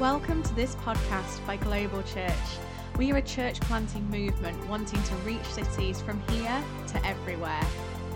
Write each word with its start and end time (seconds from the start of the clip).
Welcome 0.00 0.42
to 0.42 0.54
this 0.54 0.74
podcast 0.74 1.46
by 1.46 1.56
Global 1.56 2.02
Church. 2.02 2.34
We 2.98 3.12
are 3.12 3.16
a 3.16 3.22
church 3.22 3.58
planting 3.60 4.04
movement 4.10 4.68
wanting 4.68 5.02
to 5.02 5.14
reach 5.24 5.46
cities 5.46 6.02
from 6.02 6.20
here 6.28 6.62
to 6.88 7.06
everywhere, 7.06 7.64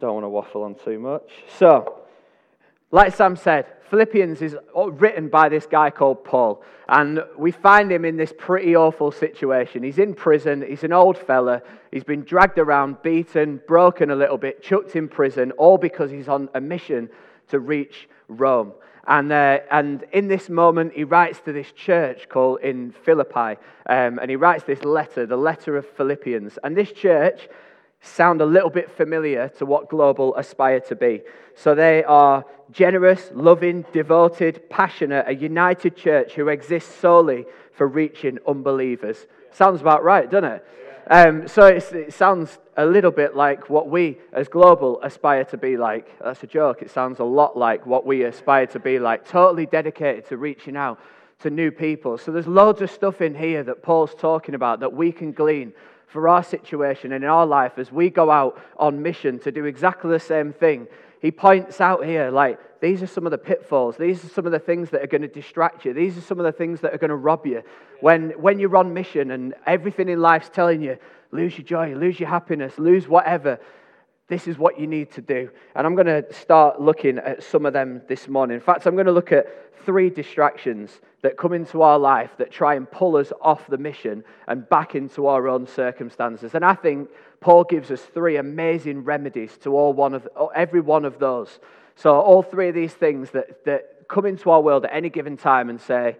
Don't 0.00 0.14
want 0.14 0.24
to 0.24 0.28
waffle 0.28 0.62
on 0.62 0.76
too 0.76 1.00
much. 1.00 1.28
So, 1.58 2.01
like 2.92 3.16
Sam 3.16 3.36
said, 3.36 3.66
Philippians 3.88 4.40
is 4.40 4.56
written 4.74 5.28
by 5.28 5.48
this 5.48 5.66
guy 5.66 5.90
called 5.90 6.24
Paul. 6.24 6.62
And 6.88 7.22
we 7.38 7.50
find 7.50 7.90
him 7.90 8.04
in 8.04 8.16
this 8.16 8.32
pretty 8.36 8.76
awful 8.76 9.10
situation. 9.10 9.82
He's 9.82 9.98
in 9.98 10.14
prison. 10.14 10.64
He's 10.66 10.84
an 10.84 10.92
old 10.92 11.18
fella. 11.18 11.62
He's 11.90 12.04
been 12.04 12.22
dragged 12.22 12.58
around, 12.58 13.02
beaten, 13.02 13.60
broken 13.66 14.10
a 14.10 14.16
little 14.16 14.38
bit, 14.38 14.62
chucked 14.62 14.94
in 14.94 15.08
prison, 15.08 15.52
all 15.52 15.78
because 15.78 16.10
he's 16.10 16.28
on 16.28 16.48
a 16.54 16.60
mission 16.60 17.08
to 17.48 17.58
reach 17.58 18.08
Rome. 18.28 18.72
And, 19.06 19.32
uh, 19.32 19.58
and 19.70 20.04
in 20.12 20.28
this 20.28 20.48
moment, 20.48 20.92
he 20.94 21.04
writes 21.04 21.40
to 21.40 21.52
this 21.52 21.72
church 21.72 22.28
called 22.28 22.60
in 22.60 22.92
Philippi. 23.04 23.58
Um, 23.88 24.18
and 24.18 24.30
he 24.30 24.36
writes 24.36 24.64
this 24.64 24.84
letter, 24.84 25.26
the 25.26 25.36
letter 25.36 25.76
of 25.76 25.86
Philippians. 25.86 26.58
And 26.62 26.76
this 26.76 26.92
church 26.92 27.48
sound 28.02 28.40
a 28.40 28.46
little 28.46 28.70
bit 28.70 28.90
familiar 28.90 29.48
to 29.58 29.64
what 29.64 29.88
Global 29.88 30.34
aspire 30.36 30.80
to 30.80 30.94
be. 30.94 31.22
So 31.54 31.74
they 31.74 32.04
are 32.04 32.44
generous, 32.70 33.30
loving, 33.32 33.84
devoted, 33.92 34.68
passionate, 34.68 35.24
a 35.28 35.34
united 35.34 35.96
church 35.96 36.34
who 36.34 36.48
exists 36.48 36.94
solely 36.94 37.46
for 37.72 37.86
reaching 37.86 38.38
unbelievers. 38.46 39.26
Sounds 39.52 39.80
about 39.80 40.02
right, 40.02 40.30
doesn't 40.30 40.50
it? 40.50 40.66
Um, 41.08 41.48
so 41.48 41.66
it 41.66 42.12
sounds 42.12 42.58
a 42.76 42.86
little 42.86 43.10
bit 43.10 43.34
like 43.34 43.68
what 43.68 43.88
we 43.88 44.18
as 44.32 44.48
Global 44.48 45.00
aspire 45.02 45.44
to 45.46 45.56
be 45.56 45.76
like. 45.76 46.18
That's 46.20 46.42
a 46.42 46.46
joke. 46.46 46.82
It 46.82 46.90
sounds 46.90 47.18
a 47.18 47.24
lot 47.24 47.56
like 47.56 47.86
what 47.86 48.06
we 48.06 48.22
aspire 48.22 48.66
to 48.68 48.78
be 48.78 48.98
like, 48.98 49.28
totally 49.28 49.66
dedicated 49.66 50.28
to 50.28 50.36
reaching 50.36 50.76
out 50.76 51.00
to 51.40 51.50
new 51.50 51.70
people. 51.70 52.18
So 52.18 52.30
there's 52.30 52.46
loads 52.46 52.82
of 52.82 52.90
stuff 52.90 53.20
in 53.20 53.34
here 53.34 53.62
that 53.64 53.82
Paul's 53.82 54.14
talking 54.14 54.54
about 54.54 54.80
that 54.80 54.92
we 54.92 55.12
can 55.12 55.32
glean 55.32 55.72
for 56.06 56.28
our 56.28 56.42
situation 56.42 57.12
and 57.12 57.24
in 57.24 57.30
our 57.30 57.46
life 57.46 57.78
as 57.78 57.90
we 57.90 58.10
go 58.10 58.30
out 58.30 58.60
on 58.76 59.02
mission 59.02 59.38
to 59.40 59.52
do 59.52 59.64
exactly 59.64 60.10
the 60.10 60.20
same 60.20 60.52
thing. 60.52 60.86
He 61.20 61.30
points 61.30 61.80
out 61.80 62.04
here, 62.04 62.30
like, 62.30 62.58
these 62.80 63.00
are 63.00 63.06
some 63.06 63.26
of 63.26 63.30
the 63.30 63.38
pitfalls. 63.38 63.96
These 63.96 64.24
are 64.24 64.28
some 64.28 64.44
of 64.44 64.50
the 64.50 64.58
things 64.58 64.90
that 64.90 65.02
are 65.02 65.06
going 65.06 65.22
to 65.22 65.28
distract 65.28 65.84
you. 65.84 65.94
These 65.94 66.18
are 66.18 66.20
some 66.20 66.40
of 66.40 66.44
the 66.44 66.52
things 66.52 66.80
that 66.80 66.92
are 66.92 66.98
going 66.98 67.10
to 67.10 67.16
rob 67.16 67.46
you. 67.46 67.62
When, 68.00 68.30
when 68.30 68.58
you're 68.58 68.76
on 68.76 68.92
mission 68.92 69.30
and 69.30 69.54
everything 69.64 70.08
in 70.08 70.20
life's 70.20 70.48
telling 70.48 70.82
you, 70.82 70.98
lose 71.30 71.56
your 71.56 71.64
joy, 71.64 71.94
lose 71.94 72.18
your 72.18 72.28
happiness, 72.28 72.78
lose 72.78 73.06
whatever, 73.06 73.60
this 74.32 74.48
is 74.48 74.56
what 74.56 74.80
you 74.80 74.86
need 74.86 75.10
to 75.12 75.20
do. 75.20 75.50
And 75.74 75.86
I'm 75.86 75.94
going 75.94 76.06
to 76.06 76.24
start 76.32 76.80
looking 76.80 77.18
at 77.18 77.42
some 77.42 77.66
of 77.66 77.74
them 77.74 78.00
this 78.08 78.28
morning. 78.28 78.54
In 78.54 78.62
fact, 78.62 78.86
I'm 78.86 78.94
going 78.94 79.06
to 79.06 79.12
look 79.12 79.30
at 79.30 79.46
three 79.84 80.08
distractions 80.08 81.00
that 81.20 81.36
come 81.36 81.52
into 81.52 81.82
our 81.82 81.98
life 81.98 82.30
that 82.38 82.50
try 82.50 82.76
and 82.76 82.90
pull 82.90 83.16
us 83.16 83.30
off 83.42 83.66
the 83.66 83.76
mission 83.76 84.24
and 84.48 84.66
back 84.70 84.94
into 84.94 85.26
our 85.26 85.48
own 85.48 85.66
circumstances. 85.66 86.54
And 86.54 86.64
I 86.64 86.74
think 86.74 87.10
Paul 87.40 87.64
gives 87.64 87.90
us 87.90 88.00
three 88.00 88.36
amazing 88.36 89.04
remedies 89.04 89.58
to 89.58 89.76
all 89.76 89.92
one 89.92 90.14
of, 90.14 90.26
every 90.54 90.80
one 90.80 91.04
of 91.04 91.18
those. 91.18 91.58
So, 91.96 92.18
all 92.18 92.42
three 92.42 92.70
of 92.70 92.74
these 92.74 92.94
things 92.94 93.30
that, 93.32 93.66
that 93.66 94.08
come 94.08 94.24
into 94.24 94.50
our 94.50 94.62
world 94.62 94.86
at 94.86 94.94
any 94.94 95.10
given 95.10 95.36
time 95.36 95.68
and 95.68 95.78
say, 95.78 96.16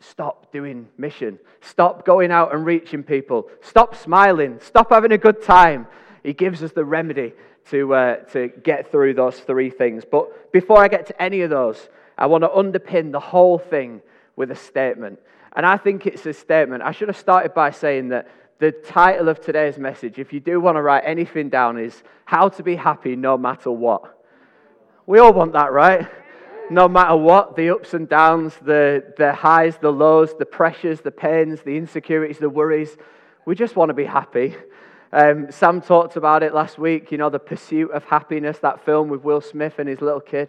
Stop 0.00 0.52
doing 0.52 0.88
mission. 0.96 1.40
Stop 1.60 2.06
going 2.06 2.30
out 2.30 2.54
and 2.54 2.64
reaching 2.64 3.02
people. 3.02 3.50
Stop 3.60 3.96
smiling. 3.96 4.60
Stop 4.60 4.90
having 4.90 5.10
a 5.10 5.18
good 5.18 5.42
time. 5.42 5.88
He 6.22 6.32
gives 6.32 6.62
us 6.62 6.72
the 6.72 6.84
remedy 6.84 7.32
to, 7.70 7.94
uh, 7.94 8.16
to 8.32 8.48
get 8.48 8.90
through 8.90 9.14
those 9.14 9.38
three 9.40 9.70
things. 9.70 10.04
But 10.10 10.52
before 10.52 10.82
I 10.82 10.88
get 10.88 11.06
to 11.06 11.22
any 11.22 11.42
of 11.42 11.50
those, 11.50 11.88
I 12.16 12.26
want 12.26 12.44
to 12.44 12.48
underpin 12.48 13.12
the 13.12 13.20
whole 13.20 13.58
thing 13.58 14.02
with 14.36 14.50
a 14.50 14.56
statement. 14.56 15.18
And 15.54 15.64
I 15.66 15.76
think 15.76 16.06
it's 16.06 16.24
a 16.26 16.32
statement. 16.32 16.82
I 16.82 16.92
should 16.92 17.08
have 17.08 17.16
started 17.16 17.54
by 17.54 17.70
saying 17.70 18.08
that 18.08 18.28
the 18.58 18.72
title 18.72 19.28
of 19.28 19.40
today's 19.40 19.78
message, 19.78 20.18
if 20.18 20.32
you 20.32 20.40
do 20.40 20.60
want 20.60 20.76
to 20.76 20.82
write 20.82 21.04
anything 21.06 21.48
down, 21.48 21.78
is 21.78 22.02
How 22.24 22.48
to 22.48 22.62
Be 22.62 22.76
Happy 22.76 23.14
No 23.16 23.38
Matter 23.38 23.70
What. 23.70 24.18
We 25.06 25.20
all 25.20 25.32
want 25.32 25.52
that, 25.52 25.72
right? 25.72 26.08
No 26.70 26.88
matter 26.88 27.16
what, 27.16 27.56
the 27.56 27.70
ups 27.70 27.94
and 27.94 28.08
downs, 28.08 28.54
the, 28.60 29.14
the 29.16 29.32
highs, 29.32 29.78
the 29.78 29.90
lows, 29.90 30.36
the 30.38 30.44
pressures, 30.44 31.00
the 31.00 31.10
pains, 31.10 31.62
the 31.62 31.76
insecurities, 31.76 32.38
the 32.38 32.50
worries. 32.50 32.96
We 33.46 33.54
just 33.54 33.74
want 33.74 33.88
to 33.88 33.94
be 33.94 34.04
happy. 34.04 34.54
Um, 35.12 35.50
Sam 35.50 35.80
talked 35.80 36.16
about 36.16 36.42
it 36.42 36.52
last 36.52 36.78
week, 36.78 37.10
you 37.10 37.18
know, 37.18 37.30
The 37.30 37.38
Pursuit 37.38 37.90
of 37.92 38.04
Happiness, 38.04 38.58
that 38.58 38.84
film 38.84 39.08
with 39.08 39.24
Will 39.24 39.40
Smith 39.40 39.78
and 39.78 39.88
his 39.88 40.02
little 40.02 40.20
kid. 40.20 40.48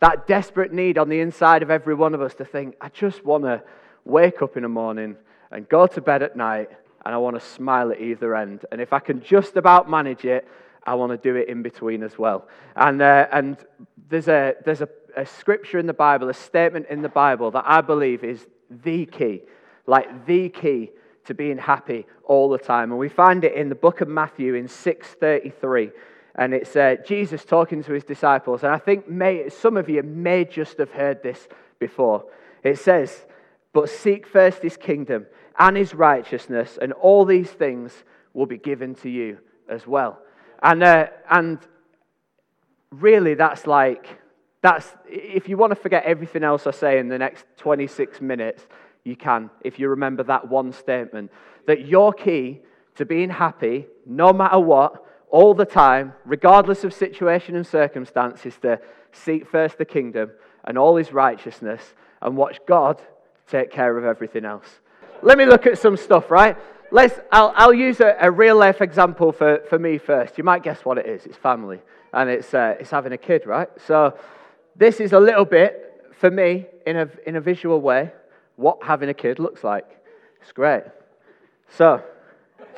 That 0.00 0.28
desperate 0.28 0.72
need 0.72 0.98
on 0.98 1.08
the 1.08 1.18
inside 1.18 1.62
of 1.64 1.70
every 1.70 1.94
one 1.94 2.14
of 2.14 2.22
us 2.22 2.34
to 2.34 2.44
think, 2.44 2.76
I 2.80 2.90
just 2.90 3.24
want 3.24 3.42
to 3.44 3.60
wake 4.04 4.40
up 4.40 4.56
in 4.56 4.62
the 4.62 4.68
morning 4.68 5.16
and 5.50 5.68
go 5.68 5.88
to 5.88 6.00
bed 6.00 6.22
at 6.22 6.36
night 6.36 6.70
and 7.04 7.12
I 7.14 7.18
want 7.18 7.40
to 7.40 7.44
smile 7.44 7.90
at 7.90 8.00
either 8.00 8.36
end. 8.36 8.64
And 8.70 8.80
if 8.80 8.92
I 8.92 9.00
can 9.00 9.20
just 9.20 9.56
about 9.56 9.90
manage 9.90 10.24
it, 10.24 10.46
I 10.86 10.94
want 10.94 11.10
to 11.10 11.18
do 11.18 11.34
it 11.34 11.48
in 11.48 11.62
between 11.62 12.04
as 12.04 12.16
well. 12.16 12.46
And, 12.76 13.02
uh, 13.02 13.26
and 13.32 13.56
there's, 14.08 14.28
a, 14.28 14.54
there's 14.64 14.80
a, 14.80 14.88
a 15.16 15.26
scripture 15.26 15.80
in 15.80 15.86
the 15.86 15.92
Bible, 15.92 16.28
a 16.28 16.34
statement 16.34 16.86
in 16.88 17.02
the 17.02 17.08
Bible 17.08 17.50
that 17.50 17.64
I 17.66 17.80
believe 17.80 18.22
is 18.22 18.46
the 18.70 19.06
key, 19.06 19.42
like 19.86 20.26
the 20.26 20.50
key 20.50 20.92
to 21.28 21.34
being 21.34 21.58
happy 21.58 22.06
all 22.24 22.48
the 22.48 22.58
time. 22.58 22.90
And 22.90 22.98
we 22.98 23.10
find 23.10 23.44
it 23.44 23.54
in 23.54 23.68
the 23.68 23.74
book 23.74 24.00
of 24.00 24.08
Matthew 24.08 24.54
in 24.54 24.66
633. 24.66 25.90
And 26.34 26.54
it's 26.54 26.74
uh, 26.74 26.96
Jesus 27.06 27.44
talking 27.44 27.84
to 27.84 27.92
his 27.92 28.04
disciples. 28.04 28.62
And 28.62 28.72
I 28.72 28.78
think 28.78 29.08
may, 29.08 29.50
some 29.50 29.76
of 29.76 29.90
you 29.90 30.02
may 30.02 30.46
just 30.46 30.78
have 30.78 30.90
heard 30.90 31.22
this 31.22 31.46
before. 31.78 32.24
It 32.64 32.78
says, 32.78 33.26
But 33.74 33.90
seek 33.90 34.26
first 34.26 34.62
his 34.62 34.78
kingdom 34.78 35.26
and 35.58 35.76
his 35.76 35.94
righteousness, 35.94 36.78
and 36.80 36.94
all 36.94 37.26
these 37.26 37.50
things 37.50 37.92
will 38.32 38.46
be 38.46 38.58
given 38.58 38.94
to 38.96 39.10
you 39.10 39.38
as 39.68 39.86
well. 39.86 40.18
And, 40.62 40.82
uh, 40.82 41.08
and 41.30 41.58
really, 42.90 43.34
that's 43.34 43.66
like, 43.66 44.06
that's, 44.62 44.94
if 45.06 45.46
you 45.46 45.58
want 45.58 45.72
to 45.72 45.76
forget 45.76 46.04
everything 46.04 46.42
else 46.42 46.66
I 46.66 46.70
say 46.70 46.98
in 46.98 47.08
the 47.08 47.18
next 47.18 47.44
26 47.58 48.22
minutes, 48.22 48.66
you 49.08 49.16
can 49.16 49.50
if 49.62 49.78
you 49.78 49.88
remember 49.88 50.22
that 50.22 50.48
one 50.48 50.72
statement 50.72 51.30
that 51.66 51.86
your 51.86 52.12
key 52.12 52.60
to 52.96 53.04
being 53.04 53.30
happy, 53.30 53.86
no 54.06 54.32
matter 54.32 54.58
what, 54.58 55.04
all 55.30 55.54
the 55.54 55.64
time, 55.64 56.14
regardless 56.24 56.84
of 56.84 56.92
situation 56.92 57.54
and 57.54 57.66
circumstance, 57.66 58.44
is 58.44 58.56
to 58.58 58.80
seek 59.12 59.48
first 59.48 59.78
the 59.78 59.84
kingdom 59.84 60.30
and 60.64 60.76
all 60.76 60.96
his 60.96 61.12
righteousness 61.12 61.94
and 62.20 62.36
watch 62.36 62.58
God 62.66 63.00
take 63.46 63.70
care 63.70 63.96
of 63.96 64.04
everything 64.04 64.44
else. 64.44 64.80
Let 65.22 65.38
me 65.38 65.46
look 65.46 65.66
at 65.66 65.78
some 65.78 65.96
stuff, 65.96 66.30
right? 66.30 66.56
Let's, 66.90 67.18
I'll, 67.30 67.52
I'll 67.54 67.74
use 67.74 68.00
a, 68.00 68.16
a, 68.20 68.30
real 68.30 68.56
life 68.56 68.80
example 68.80 69.32
for, 69.32 69.60
for 69.68 69.78
me 69.78 69.98
first. 69.98 70.38
You 70.38 70.44
might 70.44 70.62
guess 70.62 70.84
what 70.84 70.98
it 70.98 71.06
is. 71.06 71.26
It's 71.26 71.36
family, 71.36 71.80
and 72.12 72.30
it's, 72.30 72.54
uh, 72.54 72.76
it's 72.80 72.90
having 72.90 73.12
a 73.12 73.18
kid, 73.18 73.46
right? 73.46 73.68
So, 73.86 74.18
this 74.74 75.00
is 75.00 75.12
a 75.12 75.20
little 75.20 75.44
bit, 75.44 76.12
for 76.18 76.30
me, 76.30 76.66
in 76.86 76.96
a, 76.96 77.08
in 77.26 77.36
a 77.36 77.40
visual 77.40 77.80
way, 77.80 78.12
what 78.58 78.82
having 78.82 79.08
a 79.08 79.14
kid 79.14 79.38
looks 79.38 79.62
like. 79.62 79.86
It's 80.42 80.50
great. 80.52 80.82
So, 81.76 82.02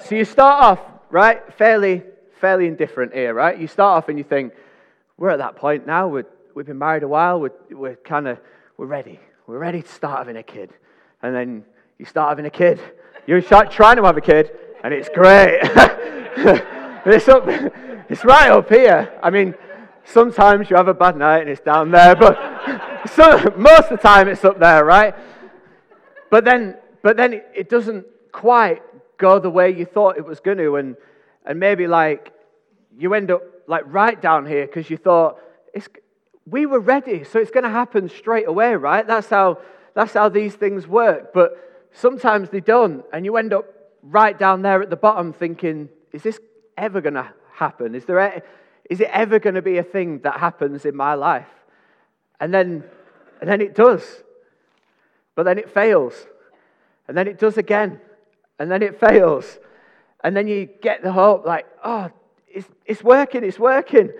so 0.04 0.14
you 0.14 0.26
start 0.26 0.62
off, 0.62 0.80
right, 1.10 1.40
fairly, 1.54 2.02
fairly 2.38 2.66
indifferent 2.66 3.14
here, 3.14 3.32
right? 3.32 3.58
You 3.58 3.66
start 3.66 3.96
off 3.96 4.08
and 4.10 4.18
you 4.18 4.24
think, 4.24 4.52
we're 5.16 5.30
at 5.30 5.38
that 5.38 5.56
point 5.56 5.86
now. 5.86 6.08
we 6.08 6.22
have 6.56 6.66
been 6.66 6.78
married 6.78 7.02
a 7.02 7.08
while. 7.08 7.40
We're, 7.40 7.52
we're 7.70 7.96
kind 7.96 8.28
of, 8.28 8.38
we're 8.76 8.86
ready. 8.86 9.20
We're 9.46 9.58
ready 9.58 9.80
to 9.80 9.88
start 9.88 10.18
having 10.18 10.36
a 10.36 10.42
kid. 10.42 10.70
And 11.22 11.34
then 11.34 11.64
you 11.98 12.04
start 12.04 12.28
having 12.28 12.46
a 12.46 12.50
kid. 12.50 12.78
You 13.26 13.40
start 13.40 13.70
trying 13.70 13.96
to 13.96 14.04
have 14.04 14.16
a 14.16 14.22
kid, 14.22 14.50
and 14.84 14.92
it's 14.92 15.08
great. 15.08 15.60
it's, 17.06 17.28
up, 17.28 17.44
it's 18.10 18.24
right 18.24 18.50
up 18.50 18.68
here. 18.68 19.18
I 19.22 19.30
mean, 19.30 19.54
sometimes 20.04 20.68
you 20.68 20.76
have 20.76 20.88
a 20.88 20.94
bad 20.94 21.16
night 21.16 21.40
and 21.40 21.48
it's 21.48 21.60
down 21.60 21.90
there, 21.90 22.14
but 22.14 22.36
so, 23.14 23.54
most 23.56 23.90
of 23.90 23.98
the 23.98 24.02
time 24.02 24.28
it's 24.28 24.44
up 24.44 24.58
there, 24.58 24.84
right? 24.84 25.14
But 26.30 26.44
then, 26.44 26.76
but 27.02 27.16
then 27.16 27.42
it, 27.54 27.68
doesn't 27.68 28.06
quite 28.32 28.82
go 29.18 29.38
the 29.38 29.50
way 29.50 29.70
you 29.70 29.84
thought 29.84 30.16
it 30.16 30.24
was 30.24 30.40
going 30.40 30.58
to, 30.58 30.76
and, 30.76 30.96
and 31.44 31.58
maybe 31.58 31.86
like 31.86 32.32
you 32.96 33.14
end 33.14 33.30
up 33.30 33.42
like 33.66 33.82
right 33.86 34.20
down 34.20 34.46
here 34.46 34.66
because 34.66 34.88
you 34.88 34.96
thought 34.96 35.38
it's, 35.74 35.88
we 36.46 36.66
were 36.66 36.80
ready, 36.80 37.24
so 37.24 37.38
it's 37.38 37.50
going 37.50 37.64
to 37.64 37.70
happen 37.70 38.08
straight 38.08 38.48
away, 38.48 38.74
right? 38.74 39.06
That's 39.06 39.28
how, 39.28 39.58
that's 39.94 40.14
how 40.14 40.28
these 40.28 40.54
things 40.54 40.86
work. 40.86 41.32
But 41.34 41.88
sometimes 41.92 42.50
they 42.50 42.60
don't, 42.60 43.04
and 43.12 43.24
you 43.24 43.36
end 43.36 43.52
up 43.52 43.66
right 44.02 44.38
down 44.38 44.62
there 44.62 44.82
at 44.82 44.90
the 44.90 44.96
bottom 44.96 45.32
thinking, 45.32 45.88
is 46.12 46.22
this 46.22 46.38
ever 46.76 47.00
going 47.00 47.14
to 47.14 47.32
happen? 47.52 47.94
Is, 47.94 48.04
there 48.04 48.18
a, 48.18 48.42
is 48.88 49.00
it 49.00 49.10
ever 49.12 49.38
going 49.38 49.54
to 49.54 49.62
be 49.62 49.78
a 49.78 49.82
thing 49.82 50.20
that 50.20 50.38
happens 50.40 50.84
in 50.84 50.96
my 50.96 51.14
life? 51.14 51.48
And 52.40 52.54
then, 52.54 52.84
and 53.40 53.50
then 53.50 53.60
it 53.60 53.74
does. 53.74 54.22
But 55.34 55.44
then 55.44 55.58
it 55.58 55.70
fails. 55.70 56.14
And 57.08 57.16
then 57.16 57.26
it 57.28 57.38
does 57.38 57.56
again. 57.56 58.00
And 58.58 58.70
then 58.70 58.82
it 58.82 59.00
fails. 59.00 59.58
And 60.22 60.36
then 60.36 60.46
you 60.46 60.68
get 60.82 61.02
the 61.02 61.12
hope, 61.12 61.46
like, 61.46 61.66
oh, 61.84 62.10
it's, 62.46 62.68
it's 62.84 63.02
working, 63.02 63.42
it's 63.44 63.58
working. 63.58 64.10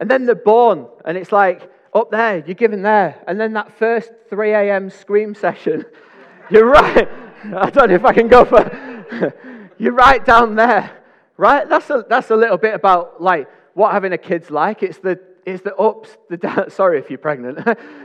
And 0.00 0.10
then 0.10 0.24
they're 0.24 0.34
born, 0.34 0.86
and 1.04 1.18
it's 1.18 1.32
like, 1.32 1.70
up 1.92 2.10
there, 2.10 2.38
you're 2.38 2.54
given 2.54 2.82
there. 2.82 3.22
And 3.26 3.38
then 3.38 3.52
that 3.54 3.76
first 3.78 4.10
3 4.30 4.52
a.m. 4.52 4.90
scream 4.90 5.34
session, 5.34 5.84
you're 6.50 6.66
right. 6.66 7.08
I 7.54 7.70
don't 7.70 7.88
know 7.88 7.94
if 7.94 8.04
I 8.04 8.12
can 8.12 8.28
go 8.28 8.44
for. 8.44 9.34
you're 9.78 9.92
right 9.92 10.24
down 10.24 10.54
there, 10.54 10.90
right? 11.36 11.68
That's 11.68 11.90
a, 11.90 12.04
that's 12.08 12.30
a 12.30 12.36
little 12.36 12.58
bit 12.58 12.74
about 12.74 13.20
like 13.20 13.48
what 13.74 13.92
having 13.92 14.12
a 14.12 14.18
kid's 14.18 14.50
like. 14.50 14.82
It's 14.82 14.98
the, 14.98 15.20
it's 15.44 15.62
the 15.62 15.74
ups, 15.76 16.16
the 16.28 16.36
downs. 16.36 16.74
Sorry 16.74 16.98
if 16.98 17.10
you're 17.10 17.18
pregnant. 17.18 17.58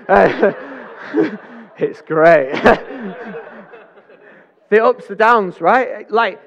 Uh, 0.07 1.37
it's 1.77 2.01
great. 2.01 2.51
the 4.69 4.83
ups, 4.83 5.07
the 5.07 5.15
downs, 5.15 5.61
right? 5.61 6.09
Like, 6.09 6.41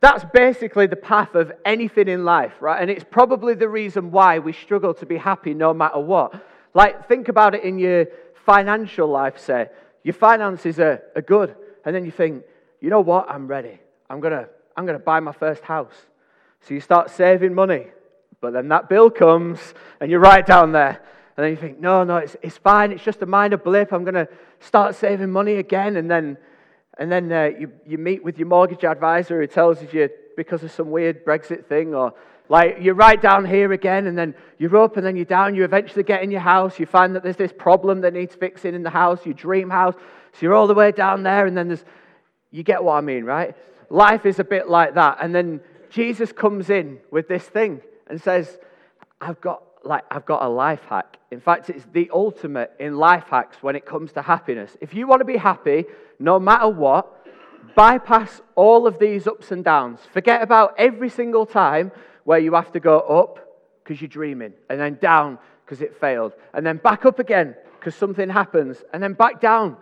that's 0.00 0.24
basically 0.32 0.86
the 0.86 0.96
path 0.96 1.34
of 1.34 1.52
anything 1.64 2.08
in 2.08 2.24
life, 2.24 2.54
right? 2.60 2.80
And 2.80 2.90
it's 2.90 3.04
probably 3.04 3.54
the 3.54 3.68
reason 3.68 4.10
why 4.10 4.38
we 4.38 4.52
struggle 4.52 4.94
to 4.94 5.06
be 5.06 5.18
happy 5.18 5.52
no 5.54 5.74
matter 5.74 6.00
what. 6.00 6.42
Like, 6.72 7.06
think 7.08 7.28
about 7.28 7.54
it 7.54 7.64
in 7.64 7.78
your 7.78 8.06
financial 8.46 9.08
life, 9.08 9.38
say. 9.38 9.68
Your 10.02 10.14
finances 10.14 10.80
are, 10.80 11.02
are 11.14 11.22
good. 11.22 11.54
And 11.84 11.94
then 11.94 12.04
you 12.04 12.10
think, 12.10 12.44
you 12.80 12.88
know 12.88 13.00
what? 13.00 13.30
I'm 13.30 13.46
ready. 13.46 13.78
I'm 14.08 14.20
going 14.20 14.32
to 14.32 14.48
I'm 14.76 14.86
going 14.86 14.98
to 14.98 15.04
buy 15.04 15.20
my 15.20 15.32
first 15.32 15.62
house. 15.62 15.94
So 16.62 16.74
you 16.74 16.80
start 16.80 17.10
saving 17.10 17.54
money. 17.54 17.88
But 18.40 18.52
then 18.52 18.68
that 18.68 18.88
bill 18.88 19.10
comes 19.10 19.58
and 20.00 20.10
you're 20.10 20.20
right 20.20 20.44
down 20.44 20.72
there. 20.72 21.02
And 21.40 21.46
then 21.46 21.52
you 21.52 21.56
think, 21.56 21.80
no, 21.80 22.04
no, 22.04 22.18
it's, 22.18 22.36
it's 22.42 22.58
fine. 22.58 22.92
It's 22.92 23.02
just 23.02 23.22
a 23.22 23.26
minor 23.26 23.56
blip. 23.56 23.94
I'm 23.94 24.04
going 24.04 24.12
to 24.12 24.28
start 24.58 24.94
saving 24.94 25.30
money 25.30 25.54
again. 25.54 25.96
And 25.96 26.10
then 26.10 26.36
and 26.98 27.10
then 27.10 27.32
uh, 27.32 27.44
you, 27.58 27.72
you 27.86 27.96
meet 27.96 28.22
with 28.22 28.38
your 28.38 28.46
mortgage 28.46 28.84
advisor 28.84 29.40
who 29.40 29.46
tells 29.46 29.80
you 29.90 30.10
because 30.36 30.62
of 30.62 30.70
some 30.70 30.90
weird 30.90 31.24
Brexit 31.24 31.64
thing, 31.64 31.94
or 31.94 32.12
like 32.50 32.76
you're 32.82 32.94
right 32.94 33.18
down 33.18 33.46
here 33.46 33.72
again, 33.72 34.06
and 34.06 34.18
then 34.18 34.34
you're 34.58 34.76
up, 34.76 34.98
and 34.98 35.06
then 35.06 35.16
you're 35.16 35.24
down. 35.24 35.54
You 35.54 35.64
eventually 35.64 36.02
get 36.02 36.22
in 36.22 36.30
your 36.30 36.42
house. 36.42 36.78
You 36.78 36.84
find 36.84 37.16
that 37.16 37.22
there's 37.22 37.36
this 37.36 37.54
problem 37.56 38.02
that 38.02 38.12
needs 38.12 38.34
fixing 38.34 38.74
in 38.74 38.82
the 38.82 38.90
house, 38.90 39.24
your 39.24 39.32
dream 39.32 39.70
house. 39.70 39.94
So 40.34 40.40
you're 40.42 40.52
all 40.52 40.66
the 40.66 40.74
way 40.74 40.92
down 40.92 41.22
there, 41.22 41.46
and 41.46 41.56
then 41.56 41.68
there's, 41.68 41.86
you 42.50 42.62
get 42.62 42.84
what 42.84 42.96
I 42.96 43.00
mean, 43.00 43.24
right? 43.24 43.56
Life 43.88 44.26
is 44.26 44.38
a 44.38 44.44
bit 44.44 44.68
like 44.68 44.92
that. 44.96 45.16
And 45.22 45.34
then 45.34 45.60
Jesus 45.88 46.32
comes 46.32 46.68
in 46.68 46.98
with 47.10 47.28
this 47.28 47.44
thing 47.44 47.80
and 48.08 48.20
says, 48.20 48.58
I've 49.22 49.40
got 49.40 49.62
like 49.84 50.04
I've 50.10 50.26
got 50.26 50.42
a 50.42 50.48
life 50.48 50.82
hack. 50.88 51.18
In 51.30 51.40
fact, 51.40 51.70
it's 51.70 51.86
the 51.92 52.10
ultimate 52.12 52.72
in 52.78 52.96
life 52.96 53.24
hacks 53.30 53.62
when 53.62 53.76
it 53.76 53.86
comes 53.86 54.12
to 54.12 54.22
happiness. 54.22 54.76
If 54.80 54.94
you 54.94 55.06
want 55.06 55.20
to 55.20 55.24
be 55.24 55.36
happy, 55.36 55.84
no 56.18 56.38
matter 56.38 56.68
what, 56.68 57.26
bypass 57.74 58.40
all 58.54 58.86
of 58.86 58.98
these 58.98 59.26
ups 59.26 59.52
and 59.52 59.64
downs. 59.64 60.00
Forget 60.12 60.42
about 60.42 60.74
every 60.78 61.08
single 61.08 61.46
time 61.46 61.92
where 62.24 62.38
you 62.38 62.54
have 62.54 62.72
to 62.72 62.80
go 62.80 63.00
up 63.00 63.38
because 63.82 64.00
you're 64.00 64.08
dreaming, 64.08 64.52
and 64.68 64.78
then 64.78 64.98
down 65.00 65.38
because 65.64 65.80
it 65.80 65.98
failed, 65.98 66.32
and 66.52 66.66
then 66.66 66.76
back 66.76 67.06
up 67.06 67.18
again 67.18 67.54
because 67.78 67.94
something 67.94 68.28
happens, 68.28 68.82
and 68.92 69.02
then 69.02 69.14
back 69.14 69.40
down 69.40 69.76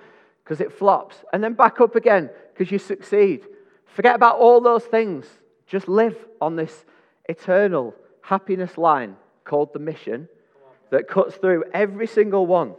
because 0.45 0.61
it 0.61 0.73
flops, 0.73 1.17
and 1.33 1.43
then 1.43 1.55
back 1.55 1.81
up 1.81 1.97
again 1.97 2.31
because 2.53 2.71
you 2.71 2.79
succeed. 2.79 3.45
Forget 3.87 4.15
about 4.15 4.39
all 4.39 4.61
those 4.61 4.85
things. 4.85 5.27
Just 5.67 5.89
live 5.89 6.17
on 6.41 6.57
this 6.57 6.85
eternal 7.29 7.95
happiness 8.23 8.79
line 8.79 9.17
called 9.49 9.73
the 9.73 9.81
mission 9.81 10.29
that 10.91 11.09
cuts 11.09 11.35
through 11.37 11.65
every 11.75 12.07
single 12.07 12.47
one. 12.47 12.75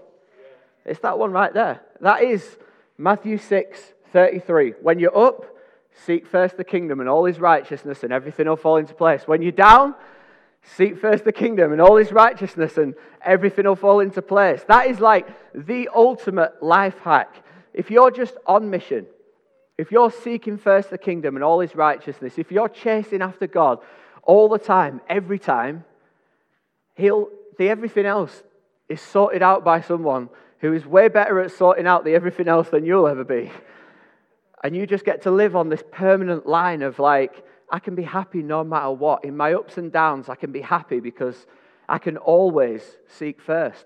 It's 0.86 1.02
that 1.02 1.20
one 1.20 1.32
right 1.32 1.54
there. 1.54 1.82
That 2.00 2.24
is 2.24 2.58
Matthew 2.98 3.38
6 3.38 3.94
33. 4.12 4.74
When 4.82 4.98
you're 5.00 5.16
up, 5.16 5.46
seek 6.06 6.26
first 6.26 6.58
the 6.58 6.64
kingdom 6.64 7.00
and 7.00 7.10
all 7.10 7.26
his 7.26 7.40
righteousness, 7.40 8.04
and 8.04 8.12
everything 8.12 8.48
will 8.48 8.56
fall 8.56 8.78
into 8.78 8.94
place. 8.94 9.28
When 9.28 9.42
you're 9.42 9.52
down, 9.52 9.94
seek 10.64 10.98
first 10.98 11.26
the 11.26 11.32
kingdom 11.32 11.72
and 11.72 11.82
all 11.82 11.98
his 11.98 12.12
righteousness, 12.12 12.78
and 12.78 12.96
everything 13.24 13.66
will 13.66 13.76
fall 13.76 14.00
into 14.00 14.22
place. 14.22 14.64
That 14.68 14.88
is 14.88 15.00
like 15.00 15.28
the 15.54 15.90
ultimate 15.94 16.64
life 16.64 16.98
hack. 17.04 17.44
If 17.74 17.92
you're 17.92 18.12
just 18.12 18.36
on 18.48 18.70
mission, 18.70 19.06
if 19.78 19.92
you're 19.92 20.12
seeking 20.12 20.58
first 20.58 20.90
the 20.90 20.98
kingdom 20.98 21.36
and 21.36 21.44
all 21.44 21.60
his 21.60 21.76
righteousness, 21.76 22.38
if 22.38 22.52
you're 22.52 22.70
chasing 22.70 23.22
after 23.22 23.48
God 23.48 23.80
all 24.24 24.50
the 24.50 24.58
time, 24.58 25.02
every 25.08 25.40
time, 25.40 25.86
he'll, 27.00 27.30
the 27.58 27.70
everything 27.70 28.06
else 28.06 28.44
is 28.88 29.02
sorted 29.02 29.42
out 29.42 29.64
by 29.64 29.82
someone 29.82 30.30
who 30.60 30.74
is 30.74 30.86
way 30.86 31.08
better 31.08 31.40
at 31.40 31.52
sorting 31.52 31.88
out 31.88 32.04
the 32.04 32.14
everything 32.14 32.48
else 32.48 32.70
than 32.70 32.86
you'll 32.86 33.08
ever 33.08 33.24
be. 33.24 33.52
And 34.64 34.76
you 34.76 34.86
just 34.86 35.06
get 35.06 35.22
to 35.24 35.32
live 35.32 35.56
on 35.56 35.70
this 35.70 35.84
permanent 35.92 36.46
line 36.46 36.82
of 36.82 37.00
like, 37.00 37.46
I 37.72 37.80
can 37.80 37.96
be 37.96 38.04
happy 38.04 38.42
no 38.42 38.64
matter 38.64 38.92
what. 38.92 39.24
In 39.24 39.38
my 39.38 39.54
ups 39.54 39.78
and 39.78 39.92
downs, 39.92 40.28
I 40.28 40.36
can 40.36 40.52
be 40.52 40.62
happy 40.62 41.00
because 41.00 41.46
I 41.88 41.98
can 41.98 42.18
always 42.18 42.82
seek 43.08 43.42
first. 43.42 43.86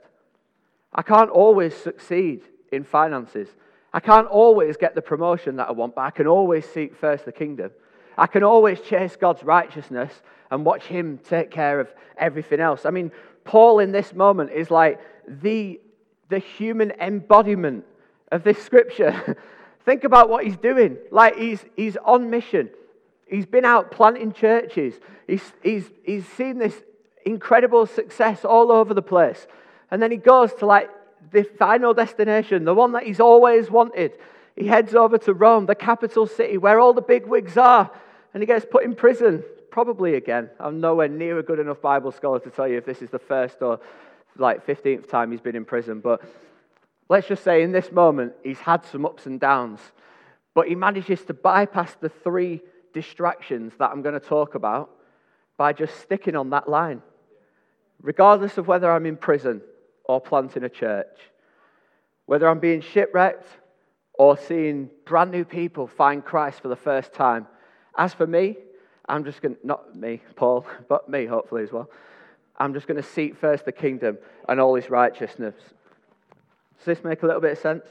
I 0.94 1.02
can't 1.02 1.30
always 1.30 1.76
succeed 1.76 2.42
in 2.72 2.84
finances. 2.84 3.50
I 3.94 4.00
can't 4.00 4.28
always 4.28 4.78
get 4.78 4.96
the 4.96 5.02
promotion 5.02 5.58
that 5.58 5.70
I 5.70 5.72
want, 5.72 5.96
but 5.96 6.02
I 6.02 6.12
can 6.12 6.28
always 6.28 6.66
seek 6.66 6.96
first 6.96 7.26
the 7.26 7.32
kingdom. 7.32 7.72
I 8.18 8.28
can 8.28 8.44
always 8.44 8.80
chase 8.82 9.16
God's 9.16 9.44
righteousness 9.44 10.12
and 10.52 10.66
watch 10.66 10.86
Him 10.86 11.20
take 11.24 11.52
care 11.52 11.80
of 11.80 11.88
everything 12.18 12.60
else. 12.60 12.86
I 12.86 12.92
mean, 12.92 13.12
Paul 13.44 13.80
in 13.80 13.92
this 13.92 14.14
moment 14.14 14.52
is 14.52 14.72
like 14.72 15.00
the, 15.28 15.80
the 16.30 16.40
human 16.40 16.92
embodiment 17.00 17.86
of 18.32 18.44
this 18.44 18.62
scripture. 18.62 19.38
Think 19.86 20.04
about 20.04 20.30
what 20.30 20.46
he's 20.46 20.58
doing. 20.58 20.98
Like, 21.12 21.38
he's, 21.38 21.64
he's 21.76 21.98
on 21.98 22.30
mission. 22.30 22.70
He's 23.28 23.46
been 23.46 23.66
out 23.66 23.92
planting 23.92 24.32
churches. 24.32 24.94
He's, 25.28 25.44
he's, 25.62 25.90
he's 26.04 26.26
seen 26.26 26.58
this 26.58 26.82
incredible 27.26 27.86
success 27.86 28.46
all 28.46 28.72
over 28.72 28.94
the 28.94 29.02
place. 29.02 29.46
And 29.92 30.02
then 30.02 30.12
he 30.12 30.18
goes 30.18 30.54
to 30.56 30.66
like 30.66 30.90
the 31.32 31.44
final 31.44 31.94
destination, 31.94 32.64
the 32.66 32.74
one 32.74 32.94
that 32.94 33.04
he's 33.04 33.20
always 33.20 33.70
wanted. 33.70 34.14
He 34.56 34.68
heads 34.68 34.94
over 34.94 35.18
to 35.20 35.34
Rome, 35.34 35.66
the 35.66 35.76
capital 35.76 36.28
city 36.28 36.58
where 36.58 36.80
all 36.80 36.94
the 36.94 37.02
big 37.02 37.26
wigs 37.26 37.58
are, 37.58 37.90
and 38.34 38.42
he 38.42 38.48
gets 38.48 38.66
put 38.70 38.84
in 38.84 38.96
prison 38.96 39.44
probably 39.72 40.14
again. 40.14 40.52
I'm 40.60 40.80
nowhere 40.80 41.08
near 41.08 41.40
a 41.40 41.44
good 41.44 41.60
enough 41.60 41.82
Bible 41.82 42.12
scholar 42.12 42.40
to 42.40 42.50
tell 42.52 42.68
you 42.68 42.78
if 42.78 42.86
this 42.86 43.02
is 43.02 43.10
the 43.10 43.18
first 43.18 43.62
or 43.62 43.80
like 44.38 44.66
15th 44.68 45.10
time 45.10 45.32
he's 45.32 45.42
been 45.42 45.56
in 45.56 45.66
prison. 45.66 46.00
But 46.00 46.22
let's 47.10 47.28
just 47.28 47.44
say 47.44 47.64
in 47.64 47.72
this 47.72 47.92
moment, 47.92 48.34
he's 48.44 48.60
had 48.60 48.86
some 48.86 49.04
ups 49.06 49.26
and 49.26 49.40
downs. 49.40 49.80
But 50.54 50.68
he 50.68 50.76
manages 50.76 51.24
to 51.24 51.34
bypass 51.34 51.96
the 51.96 52.10
three 52.10 52.62
distractions 52.94 53.74
that 53.80 53.90
I'm 53.90 54.04
going 54.04 54.20
to 54.20 54.26
talk 54.26 54.54
about 54.54 54.92
by 55.58 55.74
just 55.74 56.00
sticking 56.02 56.36
on 56.36 56.52
that 56.52 56.70
line. 56.70 57.02
Regardless 58.00 58.60
of 58.60 58.68
whether 58.68 58.92
I'm 58.92 59.08
in 59.08 59.18
prison 59.18 59.62
or 60.04 60.22
planting 60.22 60.64
a 60.64 60.70
church, 60.70 61.18
whether 62.28 62.48
I'm 62.48 62.60
being 62.60 62.82
shipwrecked 62.82 63.48
or 64.14 64.38
seeing 64.38 64.90
brand 65.06 65.32
new 65.32 65.44
people 65.44 65.88
find 65.88 66.24
Christ 66.24 66.62
for 66.62 66.68
the 66.68 66.76
first 66.76 67.14
time. 67.14 67.48
As 67.98 68.14
for 68.14 68.28
me, 68.28 68.58
I'm 69.08 69.26
just 69.26 69.42
going 69.42 69.56
to, 69.56 69.68
not 69.68 69.96
me, 69.96 70.22
Paul, 70.36 70.66
but 70.88 71.10
me 71.10 71.26
hopefully 71.26 71.64
as 71.64 71.72
well. 71.72 71.90
I'm 72.58 72.74
just 72.74 72.88
going 72.88 73.02
to 73.02 73.08
seek 73.08 73.36
first 73.36 73.66
the 73.66 73.72
kingdom 73.72 74.18
and 74.48 74.60
all 74.60 74.76
his 74.76 74.90
righteousness. 74.90 75.56
Does 76.78 76.86
this 76.86 77.04
make 77.04 77.24
a 77.24 77.26
little 77.26 77.42
bit 77.42 77.54
of 77.54 77.58
sense? 77.58 77.86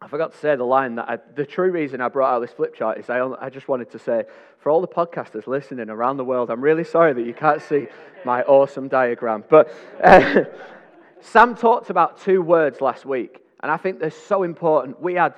I 0.00 0.08
forgot 0.08 0.32
to 0.32 0.38
say 0.38 0.54
the 0.54 0.64
line 0.64 0.96
that 0.96 1.08
I, 1.08 1.18
the 1.34 1.44
true 1.46 1.70
reason 1.70 2.00
I 2.00 2.08
brought 2.08 2.32
out 2.32 2.40
this 2.40 2.52
flip 2.52 2.76
chart 2.76 2.98
is 2.98 3.10
I, 3.10 3.20
only, 3.20 3.38
I 3.40 3.48
just 3.48 3.66
wanted 3.66 3.90
to 3.92 3.98
say 3.98 4.24
for 4.58 4.70
all 4.70 4.80
the 4.80 4.86
podcasters 4.86 5.46
listening 5.46 5.88
around 5.88 6.18
the 6.18 6.24
world, 6.24 6.50
I'm 6.50 6.60
really 6.60 6.84
sorry 6.84 7.12
that 7.14 7.26
you 7.26 7.34
can't 7.34 7.62
see 7.62 7.88
my 8.24 8.42
awesome 8.42 8.88
diagram. 8.88 9.44
But 9.48 9.74
uh, 10.04 10.44
Sam 11.20 11.56
talked 11.56 11.90
about 11.90 12.20
two 12.20 12.42
words 12.42 12.80
last 12.80 13.04
week, 13.06 13.40
and 13.62 13.70
I 13.70 13.76
think 13.76 14.00
they're 14.00 14.10
so 14.10 14.42
important. 14.42 15.00
We 15.00 15.14
had, 15.14 15.34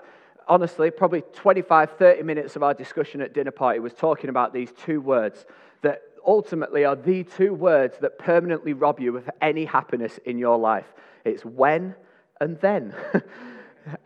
honestly, 0.47 0.91
probably 0.91 1.23
25, 1.35 1.93
30 1.93 2.23
minutes 2.23 2.57
of 2.57 2.63
our 2.63 2.75
discussion 2.75 3.21
at 3.21 3.33
dinner 3.33 3.51
party 3.51 3.81
was 3.81 3.95
talking 3.95 4.31
about 4.31 4.53
these 4.53 4.71
two 4.85 5.01
words 5.01 5.47
that 5.83 6.03
ultimately 6.27 6.85
are 6.85 6.97
the 6.97 7.25
two 7.25 7.55
words 7.55 7.97
that 8.01 8.19
permanently 8.19 8.73
rob 8.73 9.01
you 9.01 9.17
of 9.17 9.31
any 9.41 9.65
happiness 9.65 10.19
in 10.25 10.39
your 10.39 10.59
life. 10.59 10.87
It's 11.25 11.45
when 11.45 11.95
and 12.41 12.61
then. 12.61 12.95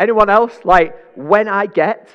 Anyone 0.00 0.30
else? 0.30 0.58
Like, 0.64 0.94
when 1.16 1.48
I 1.48 1.66
get, 1.66 2.08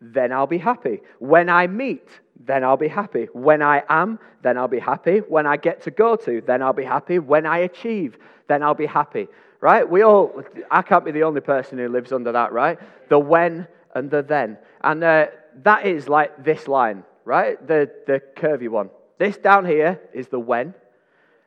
then 0.00 0.32
I'll 0.32 0.46
be 0.46 0.58
happy. 0.58 1.00
When 1.18 1.48
I 1.48 1.66
meet, 1.66 2.08
then 2.46 2.64
I'll 2.64 2.76
be 2.76 2.88
happy. 2.88 3.28
When 3.32 3.62
I 3.62 3.82
am, 3.88 4.18
then 4.42 4.56
I'll 4.58 4.68
be 4.68 4.78
happy. 4.78 5.18
When 5.18 5.46
I 5.46 5.56
get 5.56 5.82
to 5.82 5.90
go 5.90 6.16
to, 6.16 6.40
then 6.40 6.62
I'll 6.62 6.72
be 6.72 6.84
happy. 6.84 7.18
When 7.18 7.46
I 7.46 7.58
achieve, 7.58 8.18
then 8.48 8.62
I'll 8.62 8.74
be 8.74 8.86
happy. 8.86 9.28
Right? 9.64 9.88
We 9.88 10.02
all, 10.02 10.42
I 10.70 10.82
can't 10.82 11.06
be 11.06 11.10
the 11.10 11.22
only 11.22 11.40
person 11.40 11.78
who 11.78 11.88
lives 11.88 12.12
under 12.12 12.32
that, 12.32 12.52
right? 12.52 12.78
The 13.08 13.18
when 13.18 13.66
and 13.94 14.10
the 14.10 14.22
then. 14.22 14.58
And 14.82 15.02
uh, 15.02 15.28
that 15.62 15.86
is 15.86 16.06
like 16.06 16.44
this 16.44 16.68
line, 16.68 17.02
right? 17.24 17.66
The, 17.66 17.90
the 18.06 18.20
curvy 18.36 18.68
one. 18.68 18.90
This 19.18 19.38
down 19.38 19.64
here 19.64 20.02
is 20.12 20.28
the 20.28 20.38
when, 20.38 20.74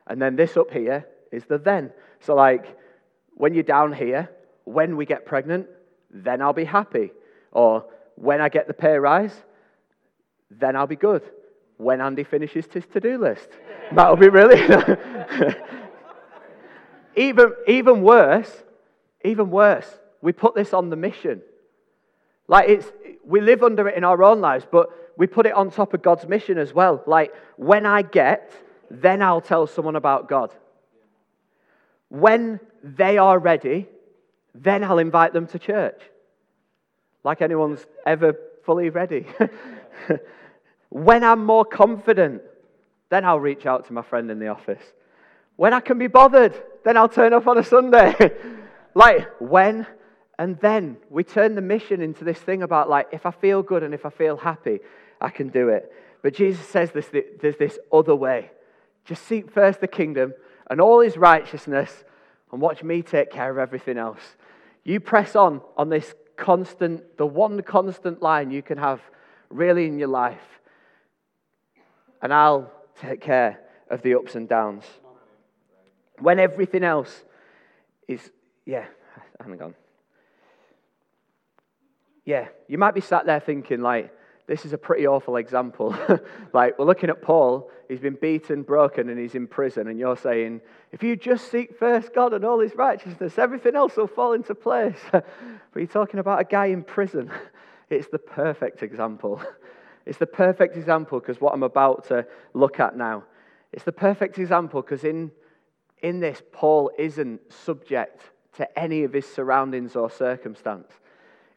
and 0.08 0.20
then 0.20 0.34
this 0.34 0.56
up 0.56 0.72
here 0.72 1.06
is 1.30 1.44
the 1.44 1.58
then. 1.58 1.92
So, 2.18 2.34
like, 2.34 2.76
when 3.34 3.54
you're 3.54 3.62
down 3.62 3.92
here, 3.92 4.28
when 4.64 4.96
we 4.96 5.06
get 5.06 5.24
pregnant, 5.24 5.68
then 6.10 6.42
I'll 6.42 6.52
be 6.52 6.64
happy. 6.64 7.12
Or 7.52 7.84
when 8.16 8.40
I 8.40 8.48
get 8.48 8.66
the 8.66 8.74
pay 8.74 8.98
rise, 8.98 9.44
then 10.50 10.74
I'll 10.74 10.88
be 10.88 10.96
good. 10.96 11.22
When 11.76 12.00
Andy 12.00 12.24
finishes 12.24 12.66
his 12.72 12.84
to 12.94 12.98
do 12.98 13.16
list, 13.16 13.48
that'll 13.94 14.16
be 14.16 14.28
really. 14.28 14.60
even, 17.18 17.52
even 17.66 18.02
worse, 18.02 18.50
even 19.24 19.50
worse, 19.50 19.86
we 20.22 20.32
put 20.32 20.54
this 20.54 20.72
on 20.72 20.90
the 20.90 20.96
mission. 20.96 21.42
Like 22.46 22.68
it's, 22.68 22.90
we 23.24 23.40
live 23.40 23.62
under 23.62 23.88
it 23.88 23.96
in 23.96 24.04
our 24.04 24.22
own 24.22 24.40
lives, 24.40 24.66
but 24.70 24.88
we 25.18 25.26
put 25.26 25.46
it 25.46 25.52
on 25.52 25.70
top 25.70 25.94
of 25.94 26.02
God's 26.02 26.26
mission 26.26 26.58
as 26.58 26.72
well. 26.72 27.02
Like, 27.06 27.34
when 27.56 27.84
I 27.84 28.02
get, 28.02 28.52
then 28.88 29.20
I'll 29.20 29.40
tell 29.40 29.66
someone 29.66 29.96
about 29.96 30.28
God. 30.28 30.54
When 32.08 32.60
they 32.82 33.18
are 33.18 33.38
ready, 33.38 33.88
then 34.54 34.84
I'll 34.84 34.98
invite 34.98 35.32
them 35.32 35.46
to 35.48 35.58
church. 35.58 36.00
Like 37.24 37.42
anyone's 37.42 37.84
ever 38.06 38.34
fully 38.64 38.90
ready. 38.90 39.26
when 40.88 41.24
I'm 41.24 41.44
more 41.44 41.64
confident, 41.64 42.42
then 43.10 43.24
I'll 43.24 43.40
reach 43.40 43.66
out 43.66 43.86
to 43.86 43.92
my 43.92 44.02
friend 44.02 44.30
in 44.30 44.38
the 44.38 44.48
office. 44.48 44.82
When 45.56 45.74
I 45.74 45.80
can 45.80 45.98
be 45.98 46.06
bothered, 46.06 46.54
then 46.88 46.96
I'll 46.96 47.08
turn 47.08 47.34
up 47.34 47.46
on 47.46 47.58
a 47.58 47.62
Sunday. 47.62 48.14
like, 48.94 49.28
when 49.40 49.86
and 50.38 50.58
then 50.60 50.96
we 51.10 51.22
turn 51.22 51.54
the 51.54 51.60
mission 51.60 52.00
into 52.00 52.24
this 52.24 52.38
thing 52.38 52.62
about, 52.62 52.88
like, 52.88 53.08
if 53.12 53.26
I 53.26 53.30
feel 53.30 53.62
good 53.62 53.82
and 53.82 53.92
if 53.92 54.06
I 54.06 54.10
feel 54.10 54.38
happy, 54.38 54.78
I 55.20 55.28
can 55.28 55.48
do 55.48 55.68
it. 55.68 55.92
But 56.22 56.32
Jesus 56.32 56.66
says 56.66 56.92
this, 56.92 57.10
there's 57.40 57.58
this 57.58 57.78
other 57.92 58.14
way. 58.14 58.50
Just 59.04 59.26
seek 59.26 59.50
first 59.50 59.80
the 59.80 59.86
kingdom 59.88 60.32
and 60.70 60.80
all 60.80 61.00
his 61.00 61.18
righteousness 61.18 62.04
and 62.52 62.60
watch 62.60 62.82
me 62.82 63.02
take 63.02 63.30
care 63.30 63.50
of 63.50 63.58
everything 63.58 63.98
else. 63.98 64.36
You 64.82 65.00
press 65.00 65.36
on 65.36 65.60
on 65.76 65.90
this 65.90 66.14
constant, 66.36 67.18
the 67.18 67.26
one 67.26 67.62
constant 67.62 68.22
line 68.22 68.50
you 68.50 68.62
can 68.62 68.78
have 68.78 69.02
really 69.50 69.86
in 69.86 69.98
your 69.98 70.08
life. 70.08 70.60
And 72.22 72.32
I'll 72.32 72.72
take 72.98 73.20
care 73.20 73.60
of 73.90 74.00
the 74.00 74.14
ups 74.14 74.34
and 74.34 74.48
downs. 74.48 74.84
When 76.20 76.38
everything 76.38 76.84
else 76.84 77.24
is, 78.06 78.30
yeah, 78.64 78.86
hang 79.40 79.60
on. 79.62 79.74
Yeah, 82.24 82.48
you 82.66 82.76
might 82.76 82.94
be 82.94 83.00
sat 83.00 83.26
there 83.26 83.40
thinking, 83.40 83.80
like, 83.80 84.14
this 84.46 84.64
is 84.64 84.72
a 84.72 84.78
pretty 84.78 85.06
awful 85.06 85.36
example. 85.36 85.96
like, 86.52 86.78
we're 86.78 86.84
looking 86.84 87.10
at 87.10 87.22
Paul, 87.22 87.70
he's 87.88 88.00
been 88.00 88.18
beaten, 88.20 88.62
broken, 88.62 89.08
and 89.08 89.18
he's 89.18 89.34
in 89.34 89.46
prison, 89.46 89.88
and 89.88 89.98
you're 89.98 90.16
saying, 90.16 90.60
if 90.90 91.02
you 91.02 91.16
just 91.16 91.50
seek 91.50 91.78
first 91.78 92.14
God 92.14 92.32
and 92.32 92.44
all 92.44 92.60
his 92.60 92.74
righteousness, 92.74 93.38
everything 93.38 93.76
else 93.76 93.96
will 93.96 94.06
fall 94.06 94.32
into 94.32 94.54
place. 94.54 94.98
but 95.12 95.24
you're 95.74 95.86
talking 95.86 96.20
about 96.20 96.40
a 96.40 96.44
guy 96.44 96.66
in 96.66 96.82
prison. 96.82 97.30
It's 97.90 98.08
the 98.08 98.18
perfect 98.18 98.82
example. 98.82 99.40
It's 100.04 100.18
the 100.18 100.26
perfect 100.26 100.76
example 100.76 101.20
because 101.20 101.40
what 101.40 101.54
I'm 101.54 101.62
about 101.62 102.04
to 102.08 102.26
look 102.52 102.80
at 102.80 102.98
now. 102.98 103.24
It's 103.72 103.84
the 103.84 103.92
perfect 103.92 104.38
example 104.38 104.82
because 104.82 105.04
in, 105.04 105.30
in 106.02 106.20
this, 106.20 106.42
Paul 106.52 106.90
isn't 106.98 107.52
subject 107.52 108.22
to 108.56 108.78
any 108.78 109.04
of 109.04 109.12
his 109.12 109.26
surroundings 109.26 109.96
or 109.96 110.10
circumstance. 110.10 110.92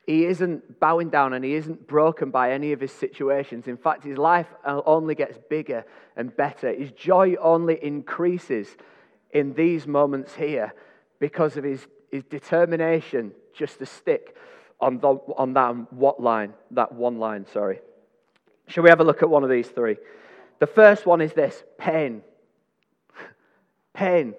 He 0.07 0.25
isn't 0.25 0.79
bowing 0.79 1.09
down 1.09 1.33
and 1.33 1.45
he 1.45 1.53
isn't 1.53 1.87
broken 1.87 2.31
by 2.31 2.51
any 2.51 2.71
of 2.71 2.79
his 2.79 2.91
situations. 2.91 3.67
In 3.67 3.77
fact, 3.77 4.03
his 4.03 4.17
life 4.17 4.47
only 4.65 5.15
gets 5.15 5.37
bigger 5.49 5.85
and 6.15 6.35
better. 6.35 6.73
His 6.73 6.91
joy 6.91 7.35
only 7.35 7.83
increases 7.83 8.67
in 9.31 9.53
these 9.53 9.87
moments 9.87 10.35
here 10.35 10.73
because 11.19 11.55
of 11.55 11.63
his, 11.63 11.87
his 12.11 12.23
determination 12.23 13.31
just 13.53 13.79
to 13.79 13.85
stick 13.85 14.35
on, 14.79 14.97
the, 14.99 15.09
on 15.37 15.53
that 15.53 15.93
what 15.93 16.21
line, 16.21 16.53
that 16.71 16.91
one 16.93 17.19
line, 17.19 17.45
sorry. 17.45 17.79
Shall 18.67 18.83
we 18.83 18.89
have 18.89 18.99
a 18.99 19.03
look 19.03 19.21
at 19.21 19.29
one 19.29 19.43
of 19.43 19.49
these 19.49 19.67
three? 19.67 19.97
The 20.59 20.67
first 20.67 21.05
one 21.05 21.21
is 21.21 21.33
this 21.33 21.63
pain. 21.77 22.23
Pain. 23.93 24.33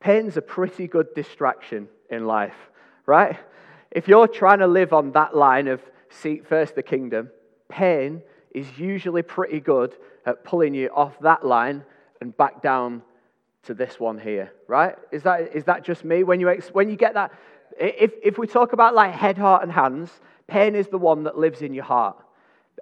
Pain's 0.00 0.36
a 0.36 0.42
pretty 0.42 0.86
good 0.86 1.14
distraction 1.14 1.88
in 2.10 2.26
life, 2.26 2.56
right? 3.06 3.38
If 3.90 4.08
you're 4.08 4.28
trying 4.28 4.58
to 4.60 4.66
live 4.66 4.92
on 4.92 5.12
that 5.12 5.36
line 5.36 5.68
of 5.68 5.80
seek 6.10 6.46
first 6.46 6.74
the 6.74 6.82
kingdom, 6.82 7.30
pain 7.68 8.22
is 8.50 8.66
usually 8.78 9.22
pretty 9.22 9.60
good 9.60 9.94
at 10.26 10.44
pulling 10.44 10.74
you 10.74 10.88
off 10.94 11.18
that 11.20 11.44
line 11.44 11.84
and 12.20 12.36
back 12.36 12.62
down 12.62 13.02
to 13.64 13.74
this 13.74 13.98
one 14.00 14.18
here, 14.18 14.52
right? 14.66 14.96
Is 15.10 15.22
that, 15.22 15.54
is 15.54 15.64
that 15.64 15.84
just 15.84 16.04
me? 16.04 16.24
When 16.24 16.40
you, 16.40 16.48
when 16.72 16.90
you 16.90 16.96
get 16.96 17.14
that, 17.14 17.32
if, 17.78 18.12
if 18.22 18.38
we 18.38 18.46
talk 18.46 18.72
about 18.72 18.94
like 18.94 19.12
head, 19.12 19.38
heart, 19.38 19.62
and 19.62 19.72
hands, 19.72 20.10
pain 20.46 20.74
is 20.74 20.88
the 20.88 20.98
one 20.98 21.24
that 21.24 21.38
lives 21.38 21.62
in 21.62 21.72
your 21.72 21.84
heart. 21.84 22.16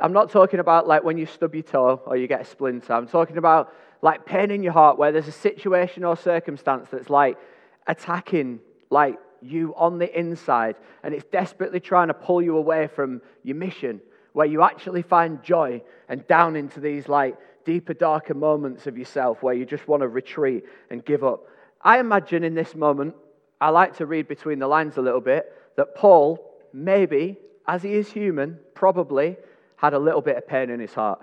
I'm 0.01 0.13
not 0.13 0.31
talking 0.31 0.61
about 0.61 0.87
like 0.87 1.05
when 1.05 1.19
you 1.19 1.27
stub 1.27 1.55
your 1.55 1.63
toe 1.63 2.03
or 2.07 2.17
you 2.17 2.27
get 2.27 2.41
a 2.41 2.45
splinter. 2.45 2.93
I'm 2.93 3.07
talking 3.07 3.37
about 3.37 3.73
like 4.03 4.25
pain 4.25 4.51
in 4.51 4.63
your 4.63 4.73
heart 4.73 4.99
where 4.99 5.13
there's 5.13 5.29
a 5.29 5.33
situation 5.33 6.05
or 6.05 6.17
circumstance 6.17 6.89
that's 6.91 7.11
like 7.11 7.39
attacking 7.87 8.61
like 8.91 9.19
you 9.43 9.75
on 9.77 9.99
the 9.99 10.19
inside 10.19 10.77
and 11.03 11.15
it's 11.15 11.25
desperately 11.27 11.81
trying 11.81 12.09
to 12.09 12.15
pull 12.15 12.43
you 12.43 12.57
away 12.57 12.87
from 12.87 13.23
your 13.43 13.57
mission 13.57 14.01
where 14.33 14.47
you 14.47 14.63
actually 14.63 15.03
find 15.03 15.43
joy 15.43 15.83
and 16.09 16.27
down 16.27 16.57
into 16.57 16.81
these 16.81 17.09
like 17.09 17.37
deeper 17.65 17.95
darker 17.95 18.35
moments 18.35 18.87
of 18.87 18.97
yourself 18.97 19.43
where 19.43 19.55
you 19.55 19.65
just 19.65 19.87
want 19.89 20.03
to 20.03 20.09
retreat 20.09 20.65
and 20.91 21.05
give 21.05 21.25
up. 21.25 21.47
I 21.83 21.99
imagine 21.99 22.45
in 22.45 22.55
this 22.55 22.75
moment 22.75 23.15
i 23.61 23.69
like 23.69 23.97
to 23.97 24.07
read 24.07 24.27
between 24.27 24.59
the 24.59 24.67
lines 24.67 24.97
a 24.97 25.03
little 25.03 25.21
bit 25.21 25.53
that 25.77 25.95
paul 25.95 26.59
maybe 26.73 27.37
as 27.67 27.83
he 27.83 27.95
is 27.95 28.11
human 28.11 28.59
probably 28.75 29.37
had 29.77 29.95
a 29.95 29.99
little 29.99 30.21
bit 30.21 30.37
of 30.37 30.47
pain 30.47 30.71
in 30.71 30.81
his 30.81 30.95
heart 30.95 31.21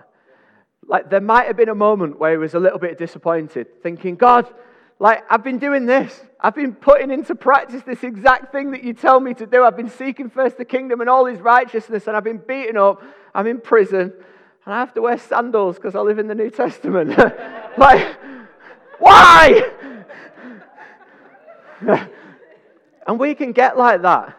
like 0.88 1.10
there 1.10 1.20
might 1.20 1.46
have 1.46 1.56
been 1.56 1.68
a 1.68 1.74
moment 1.74 2.18
where 2.18 2.32
he 2.32 2.38
was 2.38 2.54
a 2.54 2.58
little 2.58 2.78
bit 2.78 2.98
disappointed 2.98 3.82
thinking 3.82 4.16
god 4.16 4.52
like, 5.00 5.24
I've 5.30 5.44
been 5.44 5.58
doing 5.58 5.86
this. 5.86 6.20
I've 6.40 6.54
been 6.54 6.74
putting 6.74 7.10
into 7.10 7.34
practice 7.34 7.82
this 7.82 8.02
exact 8.02 8.52
thing 8.52 8.72
that 8.72 8.82
you 8.82 8.94
tell 8.94 9.20
me 9.20 9.32
to 9.34 9.46
do. 9.46 9.62
I've 9.64 9.76
been 9.76 9.90
seeking 9.90 10.28
first 10.28 10.56
the 10.58 10.64
kingdom 10.64 11.00
and 11.00 11.08
all 11.08 11.26
his 11.26 11.40
righteousness, 11.40 12.06
and 12.06 12.16
I've 12.16 12.24
been 12.24 12.38
beaten 12.38 12.76
up. 12.76 13.02
I'm 13.34 13.46
in 13.46 13.60
prison, 13.60 14.12
and 14.64 14.74
I 14.74 14.80
have 14.80 14.94
to 14.94 15.02
wear 15.02 15.18
sandals 15.18 15.76
because 15.76 15.94
I 15.94 16.00
live 16.00 16.18
in 16.18 16.26
the 16.26 16.34
New 16.34 16.50
Testament. 16.50 17.16
like, 17.78 18.16
why? 18.98 19.70
and 23.06 23.20
we 23.20 23.36
can 23.36 23.52
get 23.52 23.78
like 23.78 24.02
that. 24.02 24.36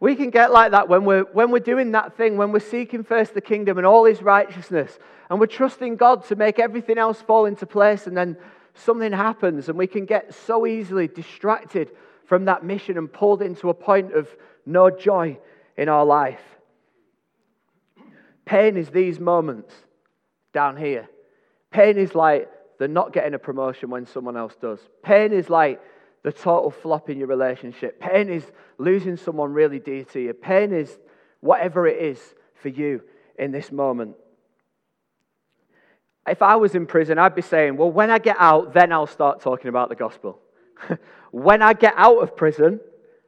We 0.00 0.16
can 0.16 0.30
get 0.30 0.50
like 0.50 0.72
that 0.72 0.88
when 0.88 1.04
we're, 1.04 1.24
when 1.24 1.50
we're 1.50 1.58
doing 1.60 1.92
that 1.92 2.16
thing, 2.16 2.38
when 2.38 2.52
we're 2.52 2.60
seeking 2.60 3.04
first 3.04 3.34
the 3.34 3.40
kingdom 3.40 3.76
and 3.76 3.86
all 3.86 4.06
his 4.06 4.22
righteousness, 4.22 4.98
and 5.28 5.38
we're 5.38 5.46
trusting 5.46 5.96
God 5.96 6.24
to 6.26 6.36
make 6.36 6.58
everything 6.58 6.98
else 6.98 7.20
fall 7.20 7.44
into 7.44 7.66
place, 7.66 8.06
and 8.06 8.16
then 8.16 8.36
something 8.74 9.12
happens 9.12 9.68
and 9.68 9.76
we 9.76 9.86
can 9.86 10.06
get 10.06 10.34
so 10.34 10.66
easily 10.66 11.08
distracted 11.08 11.90
from 12.26 12.44
that 12.46 12.64
mission 12.64 12.96
and 12.98 13.12
pulled 13.12 13.42
into 13.42 13.68
a 13.68 13.74
point 13.74 14.12
of 14.14 14.28
no 14.66 14.90
joy 14.90 15.38
in 15.76 15.88
our 15.88 16.04
life. 16.04 16.40
Pain 18.44 18.76
is 18.76 18.90
these 18.90 19.18
moments 19.18 19.74
down 20.52 20.76
here. 20.76 21.08
Pain 21.70 21.98
is 21.98 22.14
like 22.14 22.48
the 22.78 22.88
not 22.88 23.12
getting 23.12 23.34
a 23.34 23.38
promotion 23.38 23.90
when 23.90 24.06
someone 24.06 24.36
else 24.36 24.54
does. 24.60 24.80
Pain 25.02 25.32
is 25.32 25.50
like 25.50 25.80
the 26.22 26.32
total 26.32 26.70
flop 26.70 27.08
in 27.08 27.18
your 27.18 27.28
relationship. 27.28 28.00
Pain 28.00 28.28
is 28.28 28.44
losing 28.78 29.16
someone 29.16 29.52
really 29.52 29.78
dear 29.78 30.04
to 30.04 30.20
you. 30.20 30.32
Pain 30.34 30.72
is 30.72 30.98
whatever 31.40 31.86
it 31.86 32.02
is 32.02 32.20
for 32.54 32.68
you 32.68 33.02
in 33.38 33.52
this 33.52 33.72
moment. 33.72 34.16
If 36.26 36.42
I 36.42 36.56
was 36.56 36.74
in 36.74 36.86
prison, 36.86 37.18
I'd 37.18 37.34
be 37.34 37.42
saying, 37.42 37.76
Well, 37.76 37.90
when 37.90 38.10
I 38.10 38.18
get 38.18 38.36
out, 38.38 38.74
then 38.74 38.92
I'll 38.92 39.06
start 39.06 39.40
talking 39.40 39.68
about 39.68 39.88
the 39.88 39.96
gospel. 39.96 40.40
when 41.30 41.62
I 41.62 41.72
get 41.72 41.94
out 41.96 42.22
of 42.22 42.36
prison, 42.36 42.80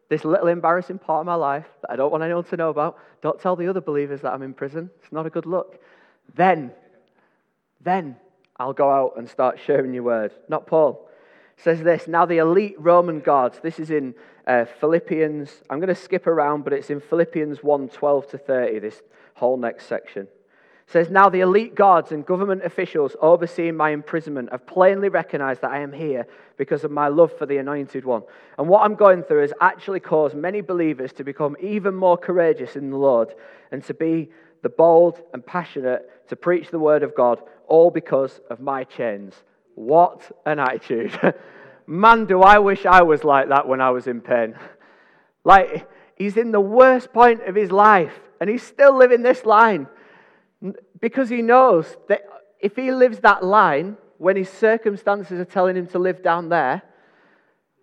this 0.08 0.24
little 0.26 0.48
embarrassing 0.48 0.98
part 0.98 1.20
of 1.20 1.26
my 1.26 1.34
life 1.34 1.66
that 1.80 1.90
I 1.90 1.96
don't 1.96 2.10
want 2.10 2.22
anyone 2.22 2.44
to 2.44 2.56
know 2.56 2.68
about, 2.68 2.98
don't 3.22 3.40
tell 3.40 3.56
the 3.56 3.68
other 3.68 3.80
believers 3.80 4.20
that 4.20 4.34
I'm 4.34 4.42
in 4.42 4.52
prison. 4.52 4.90
It's 5.02 5.10
not 5.10 5.24
a 5.24 5.30
good 5.30 5.46
look. 5.46 5.82
Then, 6.34 6.72
then 7.80 8.16
I'll 8.58 8.74
go 8.74 8.90
out 8.90 9.14
and 9.16 9.28
start 9.28 9.58
sharing 9.58 9.94
your 9.94 10.02
word. 10.02 10.32
Not 10.48 10.66
Paul. 10.66 11.08
Says 11.62 11.82
this 11.82 12.08
Now 12.08 12.26
the 12.26 12.38
elite 12.38 12.76
Roman 12.78 13.20
guards, 13.20 13.60
this 13.62 13.78
is 13.78 13.90
in 13.90 14.14
uh, 14.46 14.64
Philippians, 14.80 15.50
I'm 15.70 15.78
going 15.78 15.88
to 15.88 15.94
skip 15.94 16.26
around, 16.26 16.64
but 16.64 16.72
it's 16.72 16.90
in 16.90 17.00
Philippians 17.00 17.62
1 17.62 17.88
12 17.88 18.26
to 18.28 18.38
30, 18.38 18.78
this 18.80 19.02
whole 19.34 19.56
next 19.56 19.86
section 19.86 20.28
says, 20.92 21.10
Now 21.10 21.28
the 21.28 21.40
elite 21.40 21.74
guards 21.74 22.12
and 22.12 22.24
government 22.24 22.64
officials 22.64 23.16
overseeing 23.20 23.76
my 23.76 23.90
imprisonment 23.90 24.50
have 24.52 24.66
plainly 24.66 25.08
recognized 25.08 25.62
that 25.62 25.70
I 25.70 25.80
am 25.80 25.92
here 25.92 26.26
because 26.56 26.84
of 26.84 26.90
my 26.90 27.08
love 27.08 27.36
for 27.36 27.46
the 27.46 27.56
Anointed 27.56 28.04
One. 28.04 28.22
And 28.58 28.68
what 28.68 28.82
I'm 28.82 28.94
going 28.94 29.22
through 29.22 29.40
has 29.40 29.52
actually 29.60 30.00
caused 30.00 30.36
many 30.36 30.60
believers 30.60 31.12
to 31.14 31.24
become 31.24 31.56
even 31.60 31.94
more 31.94 32.18
courageous 32.18 32.76
in 32.76 32.90
the 32.90 32.96
Lord 32.96 33.34
and 33.70 33.82
to 33.84 33.94
be 33.94 34.30
the 34.62 34.68
bold 34.68 35.20
and 35.32 35.44
passionate 35.44 36.28
to 36.28 36.36
preach 36.36 36.70
the 36.70 36.78
word 36.78 37.02
of 37.02 37.16
God, 37.16 37.42
all 37.66 37.90
because 37.90 38.40
of 38.50 38.60
my 38.60 38.84
chains. 38.84 39.34
What 39.82 40.30
an 40.46 40.60
attitude. 40.60 41.18
Man, 41.88 42.26
do 42.26 42.40
I 42.40 42.60
wish 42.60 42.86
I 42.86 43.02
was 43.02 43.24
like 43.24 43.48
that 43.48 43.66
when 43.66 43.80
I 43.80 43.90
was 43.90 44.06
in 44.06 44.20
pain. 44.20 44.54
Like, 45.44 45.88
he's 46.14 46.36
in 46.36 46.52
the 46.52 46.60
worst 46.60 47.12
point 47.12 47.42
of 47.42 47.56
his 47.56 47.72
life, 47.72 48.14
and 48.40 48.48
he's 48.48 48.62
still 48.62 48.96
living 48.96 49.22
this 49.22 49.44
line. 49.44 49.88
Because 51.00 51.28
he 51.28 51.42
knows 51.42 51.96
that 52.08 52.20
if 52.60 52.76
he 52.76 52.92
lives 52.92 53.18
that 53.20 53.44
line 53.44 53.96
when 54.18 54.36
his 54.36 54.48
circumstances 54.48 55.40
are 55.40 55.44
telling 55.44 55.76
him 55.76 55.88
to 55.88 55.98
live 55.98 56.22
down 56.22 56.48
there, 56.48 56.82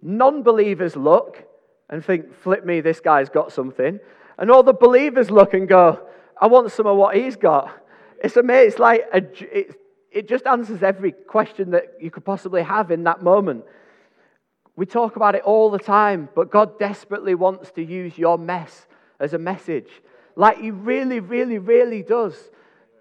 non 0.02 0.42
believers 0.42 0.96
look 0.96 1.44
and 1.90 2.04
think, 2.04 2.34
flip 2.34 2.66
me, 2.66 2.80
this 2.80 3.02
guy's 3.02 3.28
got 3.28 3.52
something. 3.52 4.00
And 4.38 4.50
all 4.50 4.64
the 4.64 4.72
believers 4.72 5.30
look 5.30 5.54
and 5.54 5.68
go, 5.68 6.08
I 6.40 6.48
want 6.48 6.72
some 6.72 6.88
of 6.88 6.96
what 6.96 7.18
he's 7.18 7.36
got. 7.36 7.78
It's 8.24 8.38
amazing. 8.38 8.68
It's 8.70 8.80
like 8.80 9.02
a, 9.12 9.18
it, 9.42 9.76
it 10.12 10.28
just 10.28 10.46
answers 10.48 10.84
every 10.84 11.12
question 11.12 11.72
that 11.72 11.98
you 12.00 12.12
could 12.12 12.26
possibly 12.26 12.64
have 12.64 12.92
in 12.92 13.04
that 13.04 13.24
moment. 13.24 13.64
We 14.76 14.86
talk 14.86 15.16
about 15.16 15.36
it 15.36 15.44
all 15.44 15.70
the 15.70 15.80
time, 15.80 16.30
but 16.36 16.52
God 16.52 16.80
desperately 16.80 17.36
wants 17.36 17.72
to 17.72 17.84
use 17.84 18.18
your 18.18 18.38
mess 18.38 18.88
as 19.20 19.34
a 19.34 19.38
message. 19.38 19.90
Like 20.36 20.60
He 20.60 20.72
really, 20.72 21.20
really, 21.20 21.58
really 21.58 22.02
does. 22.02 22.36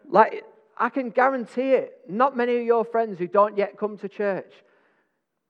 Like, 0.09 0.45
I 0.77 0.89
can 0.89 1.11
guarantee 1.11 1.73
it, 1.73 2.01
not 2.09 2.37
many 2.37 2.57
of 2.57 2.65
your 2.65 2.85
friends 2.85 3.19
who 3.19 3.27
don't 3.27 3.57
yet 3.57 3.79
come 3.79 3.99
to 3.99 4.09
church 4.09 4.53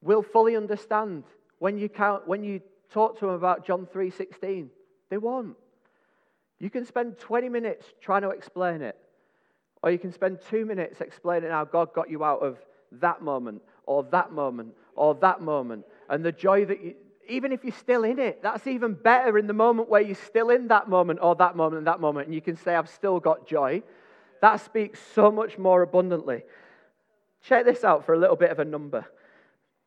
will 0.03 0.23
fully 0.23 0.57
understand 0.57 1.25
when 1.59 1.79
you, 1.79 1.88
count, 1.88 2.27
when 2.27 2.45
you 2.45 2.61
talk 2.91 3.19
to 3.19 3.27
them 3.27 3.35
about 3.35 3.67
John 3.67 3.87
3.16. 3.87 4.69
They 5.11 5.19
won't. 5.19 5.57
You 6.59 6.71
can 6.71 6.85
spend 6.85 7.19
20 7.19 7.49
minutes 7.49 7.87
trying 8.00 8.23
to 8.23 8.31
explain 8.31 8.83
it, 8.83 8.97
or 9.83 9.91
you 9.91 9.99
can 9.99 10.13
spend 10.13 10.39
two 10.49 10.65
minutes 10.65 11.01
explaining 11.01 11.51
how 11.51 11.65
God 11.65 11.93
got 11.93 12.11
you 12.11 12.25
out 12.25 12.41
of 12.41 12.59
that 12.93 13.23
moment, 13.23 13.63
or 13.85 14.03
that 14.05 14.33
moment, 14.33 14.75
or 14.97 15.15
that 15.17 15.41
moment, 15.41 15.85
and 16.09 16.25
the 16.25 16.33
joy 16.33 16.65
that 16.65 16.83
you, 16.83 16.95
even 17.29 17.53
if 17.53 17.63
you're 17.63 17.75
still 17.75 18.05
in 18.05 18.19
it, 18.19 18.43
that's 18.43 18.67
even 18.67 18.95
better 18.95 19.37
in 19.37 19.47
the 19.47 19.53
moment 19.53 19.91
where 19.91 20.01
you're 20.01 20.15
still 20.15 20.51
in 20.51 20.69
that 20.69 20.89
moment, 20.89 21.19
or 21.23 21.35
that 21.37 21.57
moment, 21.57 21.79
and 21.79 21.87
that 21.87 22.01
moment, 22.01 22.27
and 22.27 22.35
you 22.35 22.41
can 22.41 22.57
say, 22.57 22.75
I've 22.75 22.89
still 22.89 23.21
got 23.21 23.47
joy 23.47 23.83
that 24.41 24.61
speaks 24.65 25.01
so 25.15 25.31
much 25.31 25.59
more 25.59 25.83
abundantly. 25.83 26.43
Check 27.43 27.65
this 27.65 27.85
out 27.85 28.05
for 28.05 28.15
a 28.15 28.19
little 28.19 28.37
bit 28.37 28.51
of 28.51 28.59
a 28.59 28.65
number. 28.65 29.05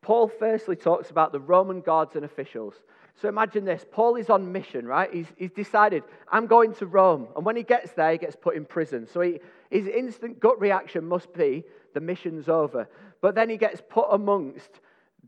Paul 0.02 0.28
firstly 0.28 0.76
talks 0.76 1.10
about 1.10 1.32
the 1.32 1.40
Roman 1.40 1.80
guards 1.80 2.16
and 2.16 2.24
officials. 2.24 2.74
So 3.20 3.28
imagine 3.28 3.64
this 3.64 3.84
Paul 3.90 4.16
is 4.16 4.30
on 4.30 4.50
mission, 4.50 4.86
right? 4.86 5.12
He's, 5.12 5.26
he's 5.36 5.52
decided, 5.52 6.02
I'm 6.30 6.46
going 6.46 6.74
to 6.74 6.86
Rome. 6.86 7.28
And 7.36 7.44
when 7.44 7.56
he 7.56 7.62
gets 7.62 7.92
there, 7.92 8.12
he 8.12 8.18
gets 8.18 8.36
put 8.36 8.56
in 8.56 8.64
prison. 8.64 9.06
So 9.06 9.20
he, 9.20 9.40
his 9.70 9.86
instant 9.86 10.40
gut 10.40 10.60
reaction 10.60 11.04
must 11.04 11.32
be, 11.32 11.64
the 11.94 12.00
mission's 12.00 12.48
over. 12.48 12.88
But 13.20 13.34
then 13.34 13.48
he 13.50 13.56
gets 13.56 13.82
put 13.88 14.06
amongst 14.10 14.80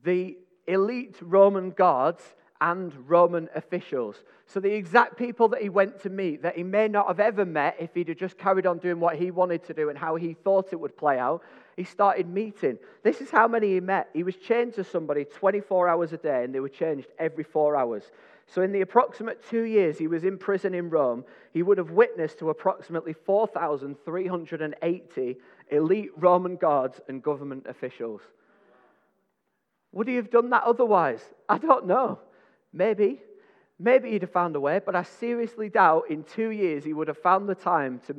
the 0.03 0.37
elite 0.66 1.16
Roman 1.20 1.70
guards 1.70 2.23
and 2.64 2.92
Roman 3.07 3.48
officials. 3.55 4.24
So, 4.46 4.59
the 4.59 4.72
exact 4.72 5.18
people 5.18 5.48
that 5.48 5.61
he 5.61 5.68
went 5.68 6.00
to 6.03 6.09
meet 6.09 6.40
that 6.42 6.57
he 6.57 6.62
may 6.62 6.88
not 6.88 7.09
have 7.09 7.20
ever 7.20 7.44
met 7.44 7.77
if 7.79 7.92
he'd 7.92 8.09
have 8.09 8.16
just 8.16 8.38
carried 8.38 8.64
on 8.64 8.79
doing 8.79 9.00
what 9.00 9.16
he 9.16 9.31
wanted 9.31 9.62
to 9.64 9.74
do 9.74 9.90
and 9.90 9.98
how 9.98 10.16
he 10.16 10.33
thought 10.33 10.72
it 10.72 10.81
would 10.81 10.96
play 10.96 11.18
out, 11.18 11.42
he 11.77 11.85
started 11.85 12.27
meeting. 12.27 12.79
This 13.03 13.20
is 13.20 13.29
how 13.29 13.46
many 13.46 13.74
he 13.74 13.81
met. 13.81 14.09
He 14.14 14.22
was 14.22 14.37
chained 14.37 14.72
to 14.74 14.85
somebody 14.85 15.27
24 15.27 15.90
hours 15.90 16.14
a 16.14 16.16
day, 16.16 16.44
and 16.44 16.55
they 16.55 16.61
were 16.61 16.70
changed 16.70 17.09
every 17.18 17.44
four 17.44 17.77
hours. 17.77 18.05
So, 18.46 18.62
in 18.62 18.72
the 18.72 18.81
approximate 18.81 19.46
two 19.46 19.64
years 19.64 19.98
he 19.98 20.07
was 20.07 20.24
in 20.24 20.38
prison 20.38 20.72
in 20.72 20.88
Rome, 20.88 21.27
he 21.53 21.62
would 21.62 21.77
have 21.77 21.90
witnessed 21.90 22.38
to 22.38 22.48
approximately 22.48 23.12
4,380 23.12 25.37
elite 25.70 26.11
Roman 26.16 26.57
guards 26.57 26.98
and 27.09 27.22
government 27.22 27.66
officials. 27.68 28.22
Would 29.92 30.09
he 30.09 30.16
have 30.16 30.31
done 30.31 30.48
that 30.50 30.64
otherwise? 30.64 31.20
I 31.46 31.59
don't 31.59 31.87
know. 31.87 32.20
Maybe. 32.74 33.22
Maybe 33.78 34.10
he'd 34.10 34.22
have 34.22 34.30
found 34.30 34.54
a 34.56 34.60
way, 34.60 34.80
but 34.84 34.94
I 34.94 35.02
seriously 35.02 35.68
doubt 35.68 36.10
in 36.10 36.24
two 36.24 36.50
years 36.50 36.84
he 36.84 36.92
would 36.92 37.08
have 37.08 37.18
found 37.18 37.48
the 37.48 37.54
time 37.54 38.00
to, 38.06 38.14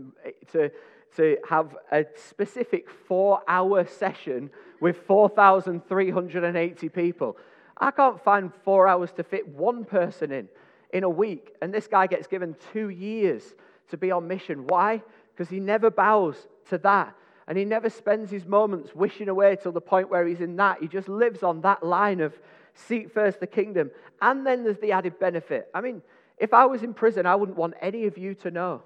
to, 0.52 0.72
to 1.18 1.38
have 1.48 1.78
a 1.92 2.06
specific 2.16 2.90
four 2.90 3.42
hour 3.48 3.86
session 3.86 4.50
with 4.82 4.98
4,380 5.06 6.90
people. 6.90 7.38
I 7.78 7.92
can't 7.92 8.22
find 8.24 8.52
four 8.64 8.88
hours 8.88 9.12
to 9.14 9.24
fit 9.24 9.48
one 9.48 9.86
person 9.86 10.32
in 10.32 10.50
in 10.96 11.04
a 11.04 11.10
week. 11.10 11.54
And 11.62 11.74
this 11.74 11.88
guy 11.88 12.08
gets 12.08 12.26
given 12.26 12.56
two 12.72 12.90
years 12.90 13.44
to 13.90 13.98
be 13.98 14.12
on 14.12 14.30
mission. 14.30 14.66
Why? 14.66 15.04
Because 15.34 15.50
he 15.50 15.60
never 15.60 15.92
bows 15.92 16.48
to 16.70 16.78
that. 16.80 17.14
And 17.48 17.58
he 17.58 17.66
never 17.66 17.90
spends 17.90 18.32
his 18.32 18.46
moments 18.46 18.96
wishing 18.96 19.28
away 19.28 19.58
till 19.58 19.74
the 19.74 19.82
point 19.82 20.10
where 20.10 20.26
he's 20.26 20.40
in 20.40 20.56
that. 20.56 20.78
He 20.82 20.88
just 20.88 21.10
lives 21.10 21.44
on 21.44 21.62
that 21.62 21.84
line 21.84 22.22
of 22.22 22.34
seek 22.76 23.12
first 23.12 23.40
the 23.40 23.48
kingdom. 23.48 23.92
And 24.22 24.46
then 24.46 24.64
there's 24.64 24.80
the 24.80 24.92
added 24.92 25.20
benefit. 25.20 25.70
I 25.74 25.82
mean, 25.82 26.02
if 26.38 26.54
I 26.54 26.66
was 26.66 26.84
in 26.84 26.94
prison, 26.94 27.26
I 27.26 27.36
wouldn't 27.36 27.58
want 27.58 27.74
any 27.82 28.06
of 28.06 28.18
you 28.18 28.36
to 28.36 28.52
know. 28.52 28.84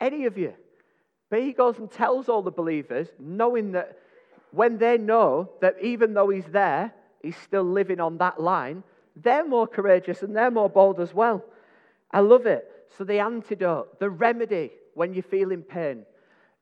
Any 0.00 0.26
of 0.26 0.38
you. 0.38 0.54
But 1.30 1.42
he 1.42 1.52
goes 1.52 1.78
and 1.78 1.90
tells 1.90 2.28
all 2.28 2.42
the 2.42 2.50
believers, 2.50 3.08
knowing 3.18 3.72
that 3.72 3.98
when 4.52 4.78
they 4.78 4.96
know 4.96 5.50
that 5.60 5.76
even 5.82 6.14
though 6.14 6.28
he's 6.28 6.46
there, 6.46 6.92
he's 7.22 7.36
still 7.36 7.64
living 7.64 8.00
on 8.00 8.18
that 8.18 8.40
line, 8.40 8.84
they're 9.16 9.46
more 9.46 9.66
courageous 9.66 10.22
and 10.22 10.36
they're 10.36 10.50
more 10.50 10.70
bold 10.70 11.00
as 11.00 11.12
well. 11.12 11.44
I 12.10 12.20
love 12.20 12.46
it. 12.46 12.70
So, 12.96 13.04
the 13.04 13.18
antidote, 13.18 13.98
the 13.98 14.08
remedy 14.08 14.70
when 14.94 15.12
you're 15.12 15.22
feeling 15.22 15.62
pain, 15.62 16.06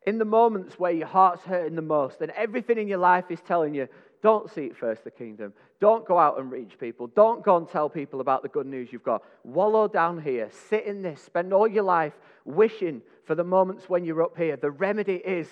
in 0.06 0.18
the 0.18 0.24
moments 0.24 0.78
where 0.78 0.92
your 0.92 1.06
heart's 1.06 1.42
hurting 1.42 1.76
the 1.76 1.82
most 1.82 2.20
and 2.20 2.30
everything 2.32 2.78
in 2.78 2.88
your 2.88 2.98
life 2.98 3.24
is 3.30 3.40
telling 3.40 3.74
you, 3.74 3.88
don't 4.22 4.50
seek 4.50 4.76
first 4.76 5.04
the 5.04 5.10
kingdom. 5.10 5.52
Don't 5.80 6.06
go 6.06 6.18
out 6.18 6.38
and 6.38 6.50
reach 6.50 6.78
people. 6.78 7.08
Don't 7.08 7.44
go 7.44 7.58
and 7.58 7.68
tell 7.68 7.90
people 7.90 8.20
about 8.20 8.42
the 8.42 8.48
good 8.48 8.66
news 8.66 8.90
you've 8.90 9.02
got. 9.02 9.22
Wallow 9.42 9.86
down 9.86 10.22
here. 10.22 10.48
Sit 10.70 10.86
in 10.86 11.02
this. 11.02 11.20
Spend 11.20 11.52
all 11.52 11.68
your 11.68 11.82
life 11.82 12.14
wishing 12.44 13.02
for 13.26 13.34
the 13.34 13.44
moments 13.44 13.88
when 13.88 14.04
you're 14.04 14.22
up 14.22 14.36
here. 14.36 14.56
The 14.56 14.70
remedy 14.70 15.16
is 15.16 15.46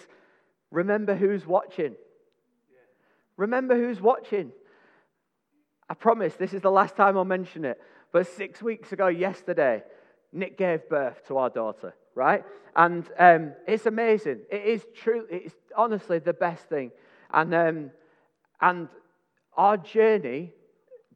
remember 0.71 1.15
who's 1.15 1.47
watching. 1.47 1.97
Remember 3.37 3.77
who's 3.77 4.01
watching. 4.01 4.53
I 5.89 5.95
promise 5.95 6.35
this 6.37 6.55
is 6.55 6.63
the 6.63 6.71
last 6.71 6.97
time 6.97 7.19
I'll 7.19 7.25
mention 7.25 7.67
it. 7.67 7.79
But 8.13 8.27
six 8.27 8.63
weeks 8.63 8.93
ago, 8.93 9.09
yesterday, 9.09 9.83
Nick 10.33 10.57
gave 10.57 10.89
birth 10.89 11.27
to 11.29 11.37
our 11.39 11.51
daughter, 11.51 11.95
right? 12.15 12.45
And 12.75 13.09
um, 13.19 13.53
it's 13.67 13.87
amazing. 13.87 14.41
It 14.51 14.65
is 14.65 14.87
true. 14.95 15.27
It's 15.31 15.55
honestly 15.77 16.19
the 16.19 16.33
best 16.33 16.65
thing. 16.69 16.91
And 17.33 17.55
um, 17.55 17.91
and 18.61 18.89
our 19.57 19.77
journey 19.77 20.53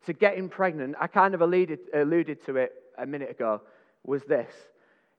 to 0.04 0.12
getting 0.12 0.48
pregnant, 0.48 0.96
I 1.00 1.06
kind 1.06 1.34
of 1.34 1.40
alluded, 1.40 1.78
alluded 1.94 2.44
to 2.46 2.56
it 2.56 2.72
a 2.98 3.06
minute 3.06 3.30
ago, 3.30 3.62
was 4.04 4.22
this. 4.24 4.52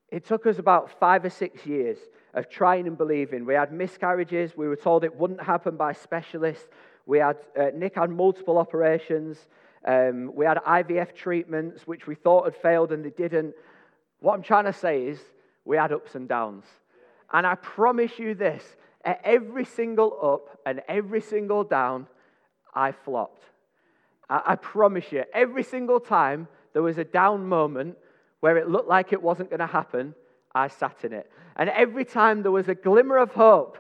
It 0.10 0.26
took 0.26 0.46
us 0.46 0.60
about 0.60 1.00
five 1.00 1.26
or 1.26 1.30
six 1.30 1.66
years 1.66 1.98
of 2.34 2.50
trying 2.50 2.88
and 2.88 2.98
believing. 2.98 3.46
We 3.46 3.56
had 3.56 3.74
miscarriages. 3.74 4.56
We 4.56 4.68
were 4.68 4.76
told 4.76 5.04
it 5.04 5.16
wouldn't 5.16 5.42
happen 5.42 5.76
by 5.76 5.94
specialists. 5.94 6.68
We 7.06 7.20
had, 7.20 7.38
uh, 7.60 7.68
Nick 7.74 7.96
had 7.96 8.10
multiple 8.10 8.58
operations. 8.58 9.48
Um, 9.86 10.32
we 10.34 10.46
had 10.46 10.58
IVF 10.58 11.16
treatments, 11.16 11.88
which 11.88 12.08
we 12.08 12.16
thought 12.16 12.46
had 12.46 12.56
failed 12.56 12.92
and 12.92 13.04
they 13.04 13.10
didn't. 13.10 13.56
What 14.20 14.34
I'm 14.34 14.44
trying 14.44 14.66
to 14.66 14.74
say 14.74 15.04
is 15.04 15.20
we 15.68 15.76
had 15.76 15.92
ups 15.92 16.16
and 16.16 16.28
downs. 16.28 16.64
And 17.32 17.46
I 17.46 17.56
promise 17.56 18.18
you 18.18 18.34
this 18.34 18.64
at 19.04 19.20
every 19.24 19.66
single 19.66 20.18
up 20.24 20.60
and 20.66 20.82
every 20.88 21.22
single 21.22 21.64
down, 21.64 22.08
I 22.74 22.94
flopped. 22.94 23.44
I, 24.30 24.42
I 24.46 24.56
promise 24.56 25.12
you, 25.12 25.26
every 25.34 25.64
single 25.64 26.00
time 26.00 26.48
there 26.74 26.82
was 26.82 26.98
a 26.98 27.04
down 27.04 27.48
moment 27.48 27.98
where 28.40 28.58
it 28.58 28.70
looked 28.70 28.88
like 28.88 29.12
it 29.12 29.22
wasn't 29.22 29.50
going 29.50 29.60
to 29.60 29.68
happen, 29.68 30.16
I 30.56 30.70
sat 30.70 31.04
in 31.04 31.12
it. 31.12 31.30
And 31.58 31.70
every 31.70 32.06
time 32.06 32.44
there 32.44 32.52
was 32.52 32.70
a 32.70 32.76
glimmer 32.76 33.18
of 33.18 33.34
hope, 33.34 33.78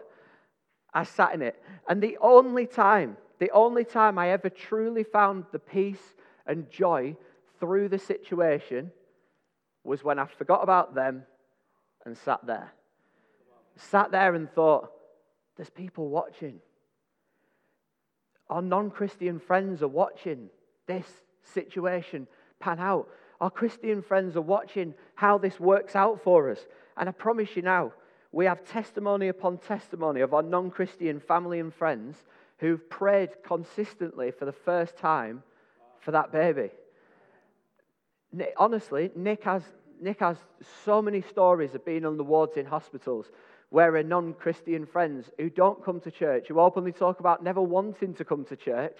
I 0.93 1.03
sat 1.03 1.33
in 1.33 1.41
it. 1.41 1.61
And 1.87 2.03
the 2.03 2.17
only 2.21 2.65
time, 2.65 3.15
the 3.39 3.51
only 3.51 3.85
time 3.85 4.19
I 4.19 4.31
ever 4.31 4.49
truly 4.49 5.03
found 5.03 5.45
the 5.51 5.59
peace 5.59 6.15
and 6.45 6.69
joy 6.69 7.15
through 7.59 7.89
the 7.89 7.99
situation 7.99 8.91
was 9.83 10.03
when 10.03 10.19
I 10.19 10.25
forgot 10.25 10.63
about 10.63 10.93
them 10.93 11.23
and 12.07 12.17
sat 12.17 12.43
there. 12.45 12.73
Sat 13.75 14.11
there 14.11 14.33
and 14.33 14.51
thought, 14.51 14.91
there's 15.55 15.69
people 15.69 16.09
watching. 16.09 16.59
Our 18.49 18.61
non 18.61 18.89
Christian 18.89 19.39
friends 19.39 19.83
are 19.83 19.87
watching 19.87 20.49
this 20.87 21.05
situation 21.43 22.27
pan 22.59 22.79
out. 22.79 23.07
Our 23.39 23.51
Christian 23.51 24.01
friends 24.01 24.35
are 24.35 24.41
watching 24.41 24.95
how 25.15 25.37
this 25.37 25.59
works 25.59 25.95
out 25.95 26.23
for 26.23 26.49
us. 26.49 26.59
And 26.95 27.07
I 27.07 27.11
promise 27.11 27.55
you 27.55 27.61
now, 27.61 27.93
we 28.31 28.45
have 28.45 28.65
testimony 28.65 29.27
upon 29.27 29.59
testimony 29.59 30.21
of 30.21 30.33
our 30.33 30.41
non 30.41 30.71
Christian 30.71 31.19
family 31.19 31.59
and 31.59 31.73
friends 31.73 32.23
who've 32.57 32.89
prayed 32.89 33.29
consistently 33.43 34.31
for 34.31 34.45
the 34.45 34.51
first 34.51 34.97
time 34.97 35.43
for 35.99 36.11
that 36.11 36.31
baby. 36.31 36.71
Honestly, 38.57 39.11
Nick 39.15 39.43
has, 39.43 39.63
Nick 40.01 40.19
has 40.19 40.37
so 40.85 41.01
many 41.01 41.21
stories 41.21 41.75
of 41.75 41.85
being 41.85 42.05
on 42.05 42.17
the 42.17 42.23
wards 42.23 42.57
in 42.57 42.65
hospitals 42.65 43.27
where 43.69 43.95
a 43.97 44.03
non 44.03 44.33
Christian 44.33 44.85
friends 44.85 45.29
who 45.37 45.49
don't 45.49 45.83
come 45.83 45.99
to 46.01 46.11
church, 46.11 46.47
who 46.47 46.59
openly 46.59 46.91
talk 46.91 47.19
about 47.19 47.43
never 47.43 47.61
wanting 47.61 48.13
to 48.15 48.25
come 48.25 48.45
to 48.45 48.55
church, 48.55 48.97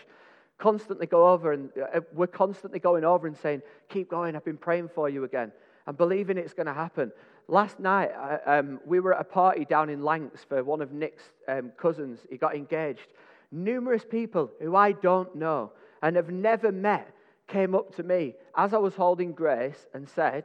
constantly 0.58 1.08
go 1.08 1.28
over 1.28 1.54
and 1.54 1.70
uh, 1.94 2.02
we're 2.14 2.28
constantly 2.28 2.80
going 2.80 3.06
over 3.06 3.28
and 3.28 3.38
saying, 3.38 3.62
Keep 3.90 4.10
going, 4.10 4.36
I've 4.36 4.46
been 4.46 4.58
praying 4.58 4.90
for 4.94 5.10
you 5.10 5.24
again 5.24 5.52
and 5.86 5.98
believing 5.98 6.38
it's 6.38 6.54
going 6.54 6.68
to 6.68 6.74
happen. 6.74 7.12
Last 7.48 7.80
night, 7.80 8.12
um, 8.46 8.82
we 8.86 9.00
were 9.00 9.14
at 9.14 9.22
a 9.22 9.24
party 9.24 9.64
down 9.64 9.90
in 9.90 10.04
Lanks 10.04 10.44
for 10.44 10.62
one 10.64 10.82
of 10.82 10.92
Nick's 10.92 11.24
um, 11.48 11.72
cousins. 11.78 12.20
He 12.30 12.36
got 12.38 12.56
engaged. 12.56 13.08
Numerous 13.52 14.04
people 14.04 14.52
who 14.60 14.76
I 14.76 14.92
don't 14.92 15.34
know 15.34 15.72
and 16.02 16.18
have 16.18 16.30
never 16.30 16.74
met 16.74 17.10
came 17.48 17.74
up 17.74 17.96
to 17.96 18.04
me 18.04 18.36
as 18.58 18.74
I 18.74 18.78
was 18.78 18.96
holding 18.96 19.32
Grace 19.32 19.88
and 19.94 20.10
said, 20.10 20.44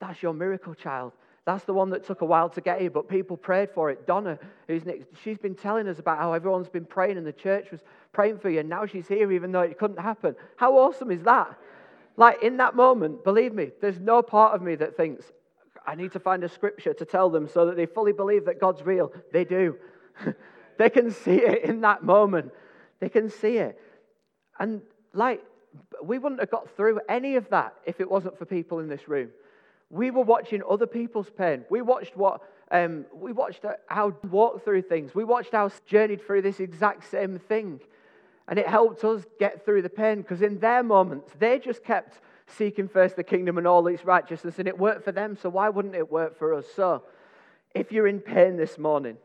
That's 0.00 0.22
your 0.22 0.34
miracle 0.34 0.74
child. 0.74 1.12
That's 1.46 1.64
the 1.64 1.72
one 1.72 1.90
that 1.90 2.04
took 2.04 2.22
a 2.22 2.24
while 2.24 2.48
to 2.50 2.60
get 2.60 2.80
here, 2.80 2.90
but 2.90 3.08
people 3.08 3.36
prayed 3.36 3.70
for 3.70 3.88
it. 3.90 4.04
Donna, 4.04 4.36
who's 4.66 4.84
next, 4.84 5.06
she's 5.22 5.38
been 5.38 5.54
telling 5.54 5.86
us 5.86 6.00
about 6.00 6.18
how 6.18 6.32
everyone's 6.32 6.68
been 6.68 6.84
praying 6.84 7.18
and 7.18 7.26
the 7.26 7.32
church 7.32 7.70
was 7.70 7.80
praying 8.12 8.38
for 8.38 8.50
you, 8.50 8.60
and 8.60 8.68
now 8.68 8.84
she's 8.84 9.06
here 9.06 9.30
even 9.30 9.52
though 9.52 9.60
it 9.60 9.78
couldn't 9.78 10.00
happen. 10.00 10.34
How 10.56 10.76
awesome 10.76 11.12
is 11.12 11.22
that? 11.22 11.56
Like 12.16 12.42
in 12.42 12.56
that 12.56 12.74
moment, 12.74 13.22
believe 13.22 13.54
me, 13.54 13.70
there's 13.80 14.00
no 14.00 14.22
part 14.22 14.54
of 14.54 14.62
me 14.62 14.74
that 14.74 14.96
thinks, 14.96 15.30
I 15.86 15.94
need 15.94 16.12
to 16.12 16.20
find 16.20 16.42
a 16.42 16.48
scripture 16.48 16.92
to 16.94 17.04
tell 17.04 17.30
them 17.30 17.48
so 17.48 17.66
that 17.66 17.76
they 17.76 17.86
fully 17.86 18.12
believe 18.12 18.46
that 18.46 18.60
God's 18.60 18.82
real. 18.82 19.12
They 19.32 19.44
do. 19.44 19.76
they 20.78 20.90
can 20.90 21.12
see 21.12 21.36
it 21.36 21.62
in 21.62 21.82
that 21.82 22.02
moment. 22.02 22.50
They 22.98 23.08
can 23.08 23.30
see 23.30 23.58
it. 23.58 23.78
And 24.58 24.82
like, 25.12 25.44
we 26.02 26.18
wouldn't 26.18 26.40
have 26.40 26.50
got 26.50 26.74
through 26.74 27.00
any 27.08 27.36
of 27.36 27.48
that 27.50 27.74
if 27.84 28.00
it 28.00 28.10
wasn't 28.10 28.36
for 28.36 28.46
people 28.46 28.80
in 28.80 28.88
this 28.88 29.06
room. 29.06 29.28
We 29.90 30.10
were 30.10 30.22
watching 30.22 30.62
other 30.68 30.86
people's 30.86 31.30
pain. 31.30 31.64
We 31.70 31.82
watched 31.82 32.16
what 32.16 32.42
um, 32.70 33.06
we 33.14 33.32
watched 33.32 33.64
how 33.86 34.16
walk 34.28 34.64
through 34.64 34.82
things. 34.82 35.14
We 35.14 35.24
watched 35.24 35.52
how 35.52 35.70
journeyed 35.86 36.24
through 36.26 36.42
this 36.42 36.58
exact 36.58 37.08
same 37.08 37.38
thing, 37.38 37.80
and 38.48 38.58
it 38.58 38.66
helped 38.66 39.04
us 39.04 39.24
get 39.38 39.64
through 39.64 39.82
the 39.82 39.88
pain 39.88 40.22
because 40.22 40.42
in 40.42 40.58
their 40.58 40.82
moments 40.82 41.32
they 41.38 41.58
just 41.58 41.84
kept 41.84 42.20
seeking 42.48 42.88
first 42.88 43.16
the 43.16 43.24
kingdom 43.24 43.58
and 43.58 43.66
all 43.66 43.86
its 43.86 44.04
righteousness, 44.04 44.58
and 44.58 44.66
it 44.66 44.76
worked 44.78 45.04
for 45.04 45.12
them. 45.12 45.36
So 45.40 45.48
why 45.48 45.68
wouldn't 45.68 45.94
it 45.94 46.10
work 46.10 46.36
for 46.36 46.54
us? 46.54 46.66
So, 46.74 47.04
if 47.74 47.92
you're 47.92 48.08
in 48.08 48.20
pain 48.20 48.56
this 48.56 48.78
morning, 48.78 49.16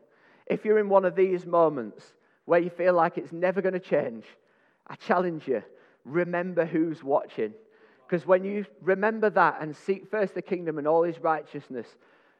if 0.45 0.65
you're 0.65 0.79
in 0.79 0.89
one 0.89 1.05
of 1.05 1.15
these 1.15 1.45
moments 1.45 2.13
where 2.45 2.59
you 2.59 2.69
feel 2.69 2.93
like 2.93 3.17
it's 3.17 3.31
never 3.31 3.61
going 3.61 3.73
to 3.73 3.79
change, 3.79 4.25
I 4.87 4.95
challenge 4.95 5.47
you: 5.47 5.63
remember 6.05 6.65
who's 6.65 7.03
watching. 7.03 7.53
Because 8.11 8.27
when 8.27 8.43
you 8.43 8.65
remember 8.81 9.29
that 9.29 9.59
and 9.61 9.73
seek 9.73 10.11
first 10.11 10.35
the 10.35 10.41
kingdom 10.41 10.77
and 10.77 10.85
all 10.85 11.03
his 11.03 11.17
righteousness, 11.19 11.87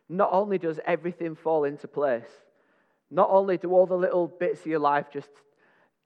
not 0.09 0.27
only 0.33 0.57
does 0.57 0.81
everything 0.85 1.33
fall 1.33 1.63
into 1.63 1.87
place, 1.87 2.27
not 3.09 3.29
only 3.31 3.57
do 3.57 3.71
all 3.71 3.85
the 3.85 3.95
little 3.95 4.27
bits 4.27 4.59
of 4.59 4.65
your 4.65 4.79
life 4.79 5.05
just 5.13 5.29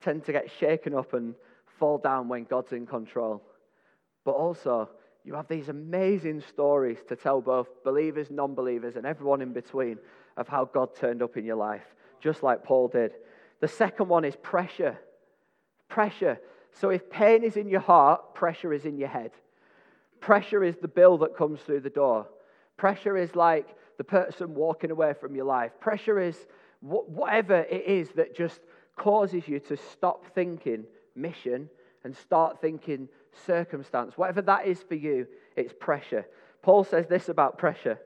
tend 0.00 0.24
to 0.26 0.30
get 0.30 0.52
shaken 0.60 0.94
up 0.94 1.14
and 1.14 1.34
fall 1.80 1.98
down 1.98 2.28
when 2.28 2.44
God's 2.44 2.70
in 2.70 2.86
control, 2.86 3.42
but 4.24 4.36
also 4.36 4.88
you 5.24 5.34
have 5.34 5.48
these 5.48 5.68
amazing 5.68 6.42
stories 6.42 6.98
to 7.08 7.16
tell 7.16 7.40
both 7.40 7.66
believers, 7.82 8.30
non 8.30 8.54
believers, 8.54 8.94
and 8.94 9.04
everyone 9.04 9.42
in 9.42 9.52
between 9.52 9.98
of 10.36 10.46
how 10.46 10.66
God 10.66 10.94
turned 10.94 11.22
up 11.22 11.36
in 11.36 11.44
your 11.44 11.56
life, 11.56 11.96
just 12.20 12.44
like 12.44 12.62
Paul 12.62 12.86
did. 12.86 13.14
The 13.60 13.66
second 13.66 14.08
one 14.08 14.24
is 14.24 14.36
pressure. 14.36 14.96
Pressure. 15.88 16.38
So 16.70 16.90
if 16.90 17.10
pain 17.10 17.42
is 17.42 17.56
in 17.56 17.68
your 17.68 17.80
heart, 17.80 18.32
pressure 18.32 18.72
is 18.72 18.84
in 18.84 18.96
your 18.96 19.08
head. 19.08 19.32
Pressure 20.26 20.64
is 20.64 20.74
the 20.78 20.88
bill 20.88 21.18
that 21.18 21.36
comes 21.36 21.60
through 21.60 21.78
the 21.78 21.88
door. 21.88 22.26
Pressure 22.76 23.16
is 23.16 23.36
like 23.36 23.76
the 23.96 24.02
person 24.02 24.56
walking 24.56 24.90
away 24.90 25.14
from 25.14 25.36
your 25.36 25.44
life. 25.44 25.70
Pressure 25.78 26.18
is 26.18 26.36
whatever 26.80 27.60
it 27.70 27.84
is 27.86 28.08
that 28.16 28.34
just 28.36 28.58
causes 28.96 29.46
you 29.46 29.60
to 29.60 29.76
stop 29.76 30.26
thinking 30.34 30.82
mission 31.14 31.70
and 32.02 32.16
start 32.16 32.60
thinking 32.60 33.08
circumstance. 33.46 34.18
Whatever 34.18 34.42
that 34.42 34.66
is 34.66 34.82
for 34.82 34.96
you, 34.96 35.28
it's 35.54 35.72
pressure. 35.78 36.26
Paul 36.60 36.82
says 36.82 37.06
this 37.06 37.28
about 37.28 37.56
pressure 37.56 38.00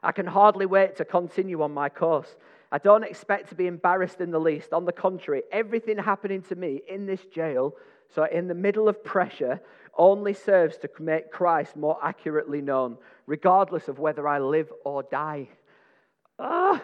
I 0.00 0.12
can 0.12 0.26
hardly 0.26 0.66
wait 0.66 0.94
to 0.98 1.04
continue 1.04 1.60
on 1.60 1.74
my 1.74 1.88
course. 1.88 2.36
I 2.70 2.78
don't 2.78 3.02
expect 3.02 3.48
to 3.48 3.56
be 3.56 3.66
embarrassed 3.66 4.20
in 4.20 4.30
the 4.30 4.38
least. 4.38 4.72
On 4.72 4.84
the 4.84 4.92
contrary, 4.92 5.42
everything 5.50 5.98
happening 5.98 6.42
to 6.42 6.54
me 6.54 6.82
in 6.88 7.04
this 7.04 7.24
jail, 7.34 7.74
so 8.14 8.22
in 8.24 8.46
the 8.46 8.54
middle 8.54 8.88
of 8.88 9.02
pressure, 9.02 9.60
only 9.98 10.32
serves 10.32 10.78
to 10.78 10.90
make 11.00 11.30
Christ 11.30 11.76
more 11.76 11.98
accurately 12.02 12.60
known, 12.60 12.96
regardless 13.26 13.88
of 13.88 13.98
whether 13.98 14.26
I 14.26 14.38
live 14.38 14.72
or 14.84 15.02
die. 15.02 15.48
Ah, 16.38 16.80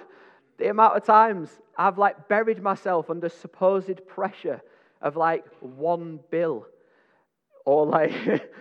the 0.59 0.69
amount 0.69 0.97
of 0.97 1.05
times 1.05 1.49
I've 1.79 1.99
like 1.99 2.29
buried 2.29 2.63
myself 2.63 3.11
under 3.11 3.29
supposed 3.29 4.07
pressure 4.07 4.61
of 5.01 5.17
like 5.17 5.45
one 5.61 6.21
bill 6.31 6.67
or 7.65 7.87
like 7.87 8.13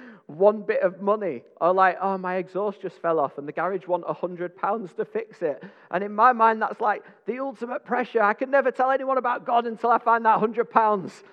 one 0.27 0.61
bit 0.61 0.81
of 0.81 1.01
money 1.01 1.43
or 1.59 1.73
like 1.73 1.97
oh 2.01 2.17
my 2.17 2.35
exhaust 2.35 2.81
just 2.81 3.01
fell 3.01 3.19
off 3.19 3.37
and 3.37 3.47
the 3.47 3.51
garage 3.51 3.87
want 3.87 4.03
a 4.07 4.13
hundred 4.13 4.55
pounds 4.55 4.93
to 4.93 5.05
fix 5.05 5.41
it. 5.41 5.63
And 5.91 6.03
in 6.03 6.13
my 6.13 6.31
mind 6.31 6.61
that's 6.61 6.79
like 6.79 7.03
the 7.25 7.39
ultimate 7.39 7.85
pressure. 7.85 8.21
I 8.21 8.33
can 8.33 8.49
never 8.49 8.71
tell 8.71 8.91
anyone 8.91 9.17
about 9.17 9.45
god 9.45 9.65
until 9.65 9.91
i 9.91 9.97
find 9.97 10.25
that 10.25 10.39
hundred 10.39 10.69
pounds 10.69 11.23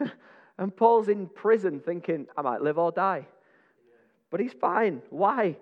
And 0.58 0.74
Paul's 0.74 1.08
in 1.08 1.28
prison 1.28 1.80
thinking, 1.80 2.26
I 2.36 2.42
might 2.42 2.62
live 2.62 2.78
or 2.78 2.92
die. 2.92 3.26
But 4.30 4.40
he's 4.40 4.52
fine. 4.52 5.02
Why? 5.10 5.56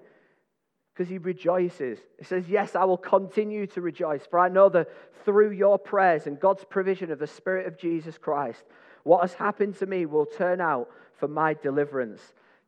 Because 0.93 1.09
he 1.09 1.19
rejoices. 1.19 1.99
He 2.19 2.25
says, 2.25 2.49
Yes, 2.49 2.75
I 2.75 2.85
will 2.85 2.99
continue 2.99 3.67
to 3.69 3.81
rejoice, 3.81 4.27
for 4.27 4.39
I 4.39 4.49
know 4.49 4.69
that 4.71 4.89
through 5.25 5.53
your 5.53 5.79
prayers 5.79 6.27
and 6.27 6.39
God's 6.39 6.65
provision 6.65 7.11
of 7.11 7.19
the 7.19 7.27
Spirit 7.27 7.67
of 7.67 7.79
Jesus 7.79 8.19
Christ, 8.19 8.65
what 9.03 9.23
has 9.23 9.35
happened 9.35 9.79
to 9.79 9.87
me 9.87 10.07
will 10.07 10.27
turn 10.27 10.61
out 10.61 10.89
for 11.19 11.29
my 11.29 11.55
deliverance. 11.55 12.21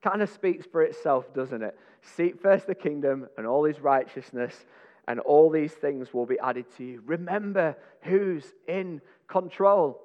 Kind 0.03 0.23
of 0.23 0.31
speaks 0.31 0.67
for 0.67 0.83
itself, 0.83 1.33
doesn't 1.35 1.63
it? 1.63 1.79
Seek 2.03 2.41
first 2.41 2.67
the 2.67 2.75
kingdom 2.75 3.29
and 3.37 3.47
all 3.47 3.65
his 3.65 3.81
righteousness, 3.81 4.67
and 5.09 5.21
all 5.21 5.51
these 5.51 5.73
things 5.73 6.13
will 6.13 6.27
be 6.27 6.39
added 6.39 6.67
to 6.77 6.85
you. 6.85 7.03
Remember 7.07 7.77
who's 8.03 8.45
in 8.67 9.01
control. 9.27 10.04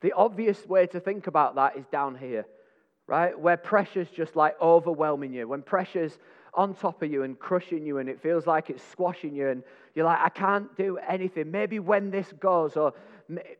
The 0.00 0.12
obvious 0.12 0.64
way 0.66 0.86
to 0.88 1.00
think 1.00 1.26
about 1.26 1.56
that 1.56 1.76
is 1.76 1.86
down 1.86 2.16
here, 2.16 2.46
right? 3.06 3.38
Where 3.38 3.56
pressure's 3.56 4.10
just 4.10 4.36
like 4.36 4.60
overwhelming 4.60 5.32
you, 5.32 5.48
when 5.48 5.62
pressure's 5.62 6.18
on 6.54 6.74
top 6.74 7.02
of 7.02 7.10
you 7.10 7.22
and 7.22 7.38
crushing 7.38 7.84
you, 7.84 7.98
and 7.98 8.08
it 8.08 8.20
feels 8.20 8.46
like 8.46 8.70
it's 8.70 8.82
squashing 8.82 9.34
you, 9.34 9.48
and 9.48 9.62
you're 9.94 10.04
like, 10.04 10.20
I 10.20 10.28
can't 10.28 10.74
do 10.76 10.98
anything. 10.98 11.50
Maybe 11.50 11.78
when 11.78 12.10
this 12.10 12.32
goes, 12.40 12.76
or 12.76 12.94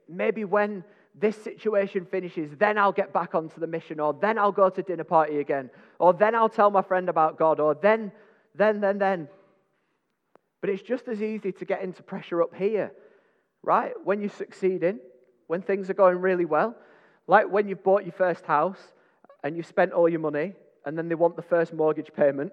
maybe 0.09 0.45
when 0.45 0.85
this 1.15 1.37
situation 1.43 2.07
finishes, 2.07 2.51
then 2.59 2.79
I'll 2.79 2.93
get 2.93 3.13
back 3.13 3.35
onto 3.35 3.61
the 3.61 3.67
mission, 3.67 3.99
or 4.01 4.15
then 4.15 4.39
I'll 4.39 4.53
go 4.53 4.69
to 4.69 4.83
dinner 4.83 5.05
party 5.05 5.41
again, 5.41 5.71
or 5.99 6.13
then 6.13 6.35
I'll 6.35 6.49
tell 6.49 6.71
my 6.71 6.83
friend 6.83 7.09
about 7.09 7.39
God, 7.39 7.61
or 7.61 7.75
then, 7.75 8.13
then, 8.55 8.81
then, 8.81 8.99
then. 8.99 9.29
But 10.61 10.71
it's 10.71 10.83
just 10.83 11.09
as 11.09 11.21
easy 11.23 11.53
to 11.53 11.65
get 11.65 11.83
into 11.83 12.03
pressure 12.03 12.43
up 12.43 12.55
here, 12.55 12.93
right? 13.63 13.93
When 14.05 14.21
you're 14.21 14.31
succeeding, 14.31 15.01
when 15.49 15.63
things 15.63 15.91
are 15.91 15.95
going 15.95 16.19
really 16.19 16.45
well. 16.45 16.77
Like 17.27 17.51
when 17.51 17.69
you've 17.69 17.83
bought 17.83 18.05
your 18.05 18.13
first 18.13 18.47
house 18.47 18.79
and 19.43 19.57
you've 19.57 19.67
spent 19.67 19.93
all 19.93 20.09
your 20.09 20.21
money 20.21 20.55
and 20.87 20.97
then 20.97 21.09
they 21.09 21.17
want 21.17 21.35
the 21.37 21.43
first 21.43 21.75
mortgage 21.75 22.13
payment. 22.17 22.53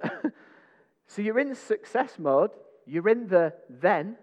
so 1.07 1.21
you're 1.21 1.39
in 1.39 1.53
success 1.53 2.17
mode, 2.17 2.51
you're 2.87 3.07
in 3.07 3.27
the 3.27 3.53
then, 3.69 4.17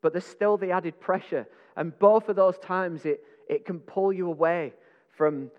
but 0.00 0.12
there's 0.12 0.24
still 0.24 0.56
the 0.56 0.70
added 0.70 0.98
pressure. 0.98 1.46
And 1.76 1.96
both 1.98 2.28
of 2.28 2.36
those 2.36 2.58
times, 2.58 3.04
it, 3.04 3.22
it 3.48 3.66
can 3.66 3.78
pull 3.80 4.12
you 4.12 4.28
away 4.28 4.72
from 5.16 5.50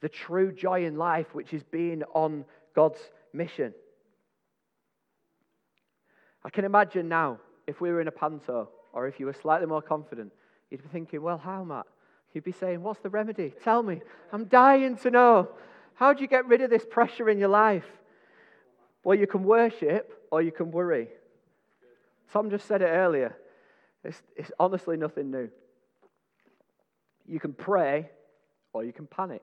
the 0.00 0.08
true 0.08 0.52
joy 0.52 0.84
in 0.84 0.96
life, 0.96 1.34
which 1.34 1.52
is 1.52 1.62
being 1.62 2.02
on 2.14 2.44
God's 2.74 3.00
mission. 3.32 3.74
I 6.44 6.50
can 6.50 6.64
imagine 6.64 7.08
now 7.08 7.38
if 7.66 7.80
we 7.80 7.90
were 7.90 8.00
in 8.00 8.08
a 8.08 8.12
panto 8.12 8.70
or 8.92 9.06
if 9.06 9.20
you 9.20 9.26
were 9.26 9.34
slightly 9.34 9.66
more 9.66 9.82
confident, 9.82 10.32
you'd 10.70 10.82
be 10.82 10.88
thinking, 10.88 11.22
well, 11.22 11.38
how, 11.38 11.64
Matt? 11.64 11.86
You'd 12.32 12.44
be 12.44 12.52
saying, 12.52 12.82
what's 12.82 13.00
the 13.00 13.10
remedy? 13.10 13.52
Tell 13.62 13.82
me. 13.82 14.00
I'm 14.32 14.44
dying 14.44 14.96
to 14.98 15.10
know. 15.10 15.48
How 15.94 16.12
do 16.12 16.22
you 16.22 16.28
get 16.28 16.46
rid 16.46 16.60
of 16.60 16.70
this 16.70 16.84
pressure 16.88 17.28
in 17.28 17.38
your 17.38 17.48
life? 17.48 17.84
Well, 19.02 19.18
you 19.18 19.26
can 19.26 19.42
worship 19.42 20.26
or 20.30 20.42
you 20.42 20.52
can 20.52 20.70
worry. 20.70 21.08
Tom 22.32 22.50
just 22.50 22.66
said 22.66 22.82
it 22.82 22.86
earlier. 22.86 23.36
It's, 24.04 24.22
it's 24.36 24.52
honestly 24.58 24.96
nothing 24.96 25.30
new. 25.30 25.50
You 27.26 27.40
can 27.40 27.52
pray 27.52 28.10
or 28.72 28.84
you 28.84 28.92
can 28.92 29.06
panic, 29.06 29.42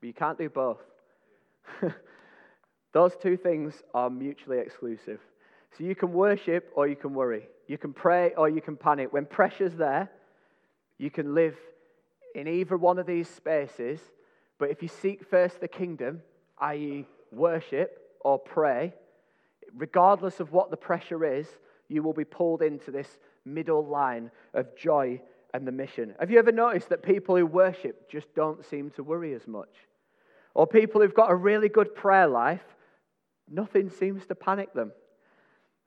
but 0.00 0.06
you 0.06 0.12
can't 0.12 0.38
do 0.38 0.48
both. 0.48 0.80
Those 2.92 3.12
two 3.20 3.36
things 3.36 3.82
are 3.94 4.10
mutually 4.10 4.58
exclusive. 4.58 5.20
So 5.76 5.84
you 5.84 5.94
can 5.94 6.12
worship 6.12 6.70
or 6.74 6.86
you 6.86 6.96
can 6.96 7.14
worry. 7.14 7.48
You 7.66 7.78
can 7.78 7.92
pray 7.92 8.32
or 8.36 8.48
you 8.48 8.60
can 8.60 8.76
panic. 8.76 9.12
When 9.12 9.26
pressure's 9.26 9.74
there, 9.74 10.10
you 10.98 11.10
can 11.10 11.34
live 11.34 11.56
in 12.34 12.48
either 12.48 12.76
one 12.76 12.98
of 12.98 13.06
these 13.06 13.28
spaces. 13.28 14.00
But 14.58 14.70
if 14.70 14.82
you 14.82 14.88
seek 14.88 15.28
first 15.28 15.60
the 15.60 15.68
kingdom, 15.68 16.22
i.e., 16.60 17.06
worship 17.30 18.00
or 18.20 18.38
pray, 18.38 18.94
regardless 19.76 20.40
of 20.40 20.52
what 20.52 20.70
the 20.70 20.76
pressure 20.76 21.24
is, 21.24 21.46
you 21.88 22.02
will 22.02 22.12
be 22.12 22.24
pulled 22.24 22.62
into 22.62 22.90
this 22.90 23.18
middle 23.44 23.86
line 23.86 24.30
of 24.54 24.76
joy 24.76 25.20
and 25.54 25.66
the 25.66 25.72
mission. 25.72 26.14
Have 26.20 26.30
you 26.30 26.38
ever 26.38 26.52
noticed 26.52 26.88
that 26.90 27.02
people 27.02 27.36
who 27.36 27.46
worship 27.46 28.10
just 28.10 28.34
don't 28.34 28.64
seem 28.64 28.90
to 28.90 29.02
worry 29.02 29.34
as 29.34 29.46
much? 29.46 29.70
Or 30.54 30.66
people 30.66 31.00
who've 31.00 31.14
got 31.14 31.30
a 31.30 31.34
really 31.34 31.68
good 31.68 31.94
prayer 31.94 32.26
life, 32.26 32.64
nothing 33.50 33.90
seems 33.90 34.26
to 34.26 34.34
panic 34.34 34.74
them. 34.74 34.92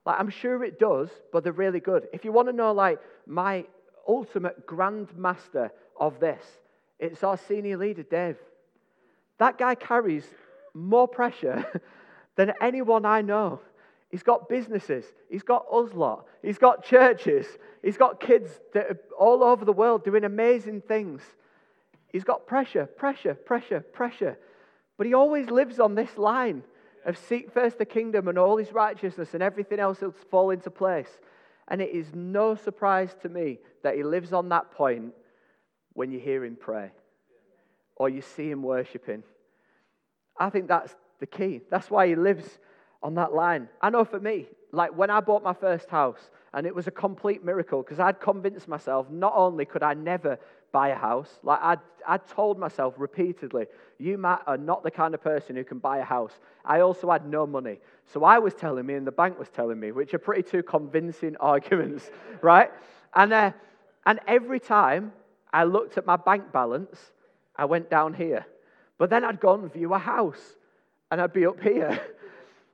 Like, 0.06 0.20
I'm 0.20 0.30
sure 0.30 0.64
it 0.64 0.80
does, 0.80 1.10
but 1.32 1.44
they're 1.44 1.54
really 1.54 1.80
good. 1.80 2.08
If 2.14 2.26
you 2.26 2.32
want 2.32 2.48
to 2.48 2.54
know, 2.54 2.72
like, 2.72 3.00
my 3.28 3.66
ultimate 4.08 4.66
grandmaster 4.66 5.70
of 6.00 6.20
this, 6.20 6.44
it's 7.00 7.24
our 7.24 7.38
senior 7.38 7.78
leader, 7.78 8.04
Dave. 8.04 8.38
That 9.38 9.58
guy 9.58 9.76
carries 9.76 10.26
more 10.74 11.08
pressure 11.08 11.66
than 12.36 12.54
anyone 12.62 13.06
I 13.06 13.22
know. 13.22 13.60
He's 14.10 14.24
got 14.24 14.50
businesses. 14.50 15.06
He's 15.30 15.44
got 15.44 15.66
us 15.72 15.94
lot. 15.94 16.26
He's 16.42 16.58
got 16.58 16.84
churches. 16.84 17.46
He's 17.82 17.98
got 17.98 18.20
kids 18.20 18.52
that 18.74 18.86
are 18.92 19.00
all 19.18 19.44
over 19.44 19.64
the 19.64 19.74
world 19.74 20.04
doing 20.04 20.26
amazing 20.26 20.82
things. 20.82 21.22
He's 22.12 22.26
got 22.26 22.46
pressure, 22.46 22.86
pressure, 22.86 23.36
pressure, 23.36 23.80
pressure. 23.80 24.38
But 24.98 25.08
he 25.08 25.14
always 25.14 25.50
lives 25.50 25.80
on 25.80 25.96
this 25.96 26.18
line 26.18 26.64
of 27.06 27.18
seek 27.18 27.52
first 27.52 27.78
the 27.78 27.86
kingdom 27.86 28.28
and 28.28 28.38
all 28.38 28.58
his 28.58 28.72
righteousness, 28.72 29.34
and 29.34 29.44
everything 29.44 29.80
else 29.80 30.02
will 30.02 30.14
fall 30.30 30.52
into 30.52 30.70
place. 30.70 31.10
And 31.68 31.82
it 31.82 31.92
is 31.92 32.14
no 32.14 32.56
surprise 32.56 33.16
to 33.22 33.30
me 33.30 33.60
that 33.84 33.96
he 33.96 34.04
lives 34.04 34.34
on 34.34 34.50
that 34.50 34.72
point 34.72 35.14
when 35.94 36.12
you 36.12 36.20
hear 36.20 36.44
him 36.44 36.58
pray 36.60 36.92
or 37.96 38.10
you 38.10 38.22
see 38.22 38.50
him 38.50 38.64
worshiping. 38.64 39.24
I 40.38 40.50
think 40.50 40.68
that's 40.68 40.96
the 41.20 41.28
key. 41.28 41.62
That's 41.70 41.90
why 41.90 42.08
he 42.08 42.16
lives 42.16 42.60
on 43.04 43.16
that 43.16 43.34
line. 43.34 43.70
I 43.82 43.90
know 43.90 44.06
for 44.06 44.20
me, 44.20 44.48
like 44.72 44.98
when 44.98 45.10
I 45.10 45.20
bought 45.20 45.44
my 45.44 45.54
first 45.54 45.90
house, 45.90 46.30
and 46.54 46.68
it 46.68 46.76
was 46.76 46.88
a 46.88 46.92
complete 46.92 47.44
miracle 47.44 47.82
because 47.82 48.00
I'd 48.00 48.20
convinced 48.20 48.68
myself 48.68 49.10
not 49.10 49.34
only 49.36 49.66
could 49.66 49.84
I 49.84 49.94
never 49.94 50.38
buy 50.71 50.89
a 50.89 50.95
house, 50.95 51.39
like 51.43 51.60
I'd, 51.62 51.79
I'd 52.07 52.27
told 52.27 52.57
myself 52.57 52.95
repeatedly, 52.97 53.65
you, 53.97 54.17
Matt, 54.17 54.43
are 54.47 54.57
not 54.57 54.84
the 54.84 54.91
kind 54.91 55.13
of 55.13 55.21
person 55.21 55.55
who 55.55 55.63
can 55.63 55.79
buy 55.79 55.99
a 55.99 56.03
house. 56.03 56.34
I 56.65 56.81
also 56.81 57.12
had 57.12 57.27
no 57.27 57.45
money. 57.45 57.79
So 58.05 58.23
I 58.23 58.39
was 58.39 58.53
telling 58.53 58.86
me, 58.86 58.95
and 58.95 59.05
the 59.05 59.12
bank 59.12 59.38
was 59.38 59.49
telling 59.49 59.79
me, 59.79 59.91
which 59.91 60.13
are 60.13 60.19
pretty 60.19 60.43
two 60.43 60.63
convincing 60.63 61.36
arguments, 61.39 62.10
right? 62.41 62.71
And, 63.13 63.34
uh, 63.34 63.51
and 64.05 64.19
every 64.27 64.60
time 64.60 65.13
I 65.53 65.65
looked 65.65 65.97
at 65.97 66.05
my 66.05 66.15
bank 66.15 66.51
balance, 66.51 67.12
I 67.55 67.65
went 67.65 67.89
down 67.89 68.13
here. 68.13 68.45
But 68.97 69.10
then 69.10 69.23
I'd 69.23 69.39
go 69.39 69.55
and 69.55 69.71
view 69.71 69.93
a 69.93 69.99
house, 69.99 70.55
and 71.10 71.21
I'd 71.21 71.34
be 71.34 71.45
up 71.45 71.62
here. 71.62 71.99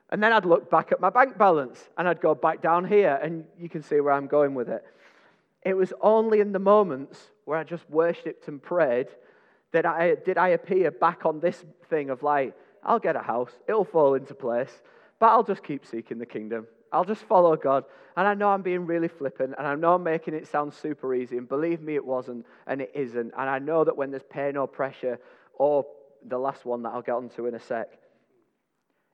And 0.09 0.23
then 0.23 0.31
I'd 0.31 0.45
look 0.45 0.69
back 0.69 0.91
at 0.91 1.01
my 1.01 1.09
bank 1.09 1.37
balance 1.37 1.89
and 1.97 2.07
I'd 2.07 2.21
go 2.21 2.33
back 2.33 2.61
down 2.61 2.85
here, 2.85 3.19
and 3.21 3.43
you 3.59 3.67
can 3.67 3.83
see 3.83 3.99
where 3.99 4.13
I'm 4.13 4.27
going 4.27 4.53
with 4.53 4.69
it. 4.69 4.85
It 5.63 5.75
was 5.75 5.93
only 6.01 6.39
in 6.39 6.51
the 6.51 6.59
moments 6.59 7.19
where 7.45 7.57
I 7.57 7.63
just 7.63 7.89
worshipped 7.89 8.47
and 8.47 8.61
prayed 8.61 9.07
that 9.73 9.85
I 9.85 10.15
did 10.15 10.37
I 10.37 10.49
appear 10.49 10.91
back 10.91 11.25
on 11.25 11.39
this 11.39 11.65
thing 11.89 12.09
of 12.09 12.23
like, 12.23 12.55
I'll 12.83 12.99
get 12.99 13.15
a 13.15 13.21
house, 13.21 13.51
it'll 13.67 13.83
fall 13.83 14.13
into 14.13 14.33
place, 14.33 14.81
but 15.19 15.27
I'll 15.27 15.43
just 15.43 15.63
keep 15.63 15.85
seeking 15.85 16.19
the 16.19 16.25
kingdom. 16.25 16.67
I'll 16.91 17.03
just 17.03 17.23
follow 17.23 17.55
God. 17.55 17.83
And 18.15 18.27
I 18.27 18.33
know 18.33 18.49
I'm 18.49 18.61
being 18.61 18.85
really 18.85 19.09
flippant, 19.09 19.55
and 19.57 19.67
I 19.67 19.75
know 19.75 19.95
I'm 19.95 20.03
making 20.03 20.33
it 20.33 20.47
sound 20.47 20.73
super 20.73 21.13
easy, 21.13 21.37
and 21.37 21.47
believe 21.47 21.81
me, 21.81 21.95
it 21.95 22.05
wasn't, 22.05 22.45
and 22.65 22.81
it 22.81 22.91
isn't. 22.95 23.33
And 23.37 23.49
I 23.49 23.59
know 23.59 23.83
that 23.83 23.97
when 23.97 24.09
there's 24.09 24.23
pain 24.29 24.57
or 24.57 24.67
pressure, 24.67 25.19
or 25.53 25.85
the 26.25 26.37
last 26.37 26.65
one 26.65 26.83
that 26.83 26.89
I'll 26.89 27.01
get 27.01 27.15
onto 27.15 27.45
in 27.45 27.55
a 27.55 27.59
sec, 27.59 27.89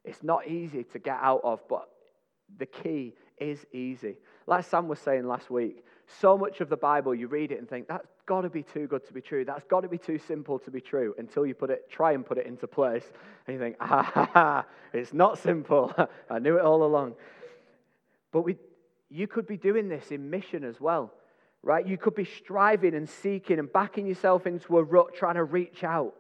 it's 0.06 0.24
not 0.24 0.48
easy 0.48 0.84
to 0.84 1.00
get 1.00 1.18
out 1.22 1.42
of, 1.44 1.62
but 1.68 1.90
the 2.58 2.66
key 2.66 3.16
is 3.38 3.66
easy. 3.74 4.18
Like 4.46 4.66
Sam 4.66 4.88
was 4.88 5.00
saying 5.00 5.28
last 5.28 5.50
week, 5.50 5.84
so 6.08 6.38
much 6.38 6.62
of 6.62 6.70
the 6.70 6.78
Bible 6.78 7.16
you 7.16 7.28
read 7.28 7.52
it 7.52 7.60
and 7.60 7.70
think 7.70 7.88
that's 7.88 8.08
got 8.26 8.42
to 8.42 8.50
be 8.50 8.64
too 8.64 8.88
good 8.88 9.06
to 9.08 9.14
be 9.14 9.22
true. 9.22 9.46
That's 9.46 9.64
got 9.66 9.82
to 9.82 9.88
be 9.88 9.98
too 9.98 10.18
simple 10.18 10.60
to 10.60 10.72
be 10.72 10.82
true 10.82 11.16
until 11.18 11.46
you 11.46 11.54
put 11.54 11.70
it, 11.70 11.90
try 11.90 12.14
and 12.14 12.26
put 12.26 12.38
it 12.38 12.46
into 12.46 12.68
place, 12.68 13.06
and 13.48 13.54
you 13.54 13.60
think, 13.60 13.78
ah, 13.80 14.04
ha, 14.04 14.30
ha, 14.34 14.66
it's 14.94 15.14
not 15.14 15.38
simple. 15.38 15.94
I 16.30 16.40
knew 16.40 16.58
it 16.58 16.64
all 16.64 16.84
along. 16.84 17.16
But 18.32 18.42
we, 18.42 18.58
you 19.10 19.28
could 19.28 19.48
be 19.48 19.58
doing 19.58 19.90
this 19.90 20.12
in 20.12 20.30
mission 20.30 20.64
as 20.64 20.80
well, 20.80 21.14
right? 21.62 21.86
You 21.86 21.98
could 21.98 22.16
be 22.16 22.26
striving 22.26 22.96
and 22.96 23.08
seeking 23.08 23.60
and 23.60 23.72
backing 23.72 24.08
yourself 24.08 24.46
into 24.48 24.78
a 24.78 24.84
rut, 24.84 25.16
trying 25.16 25.36
to 25.36 25.44
reach 25.44 25.84
out 25.84 26.14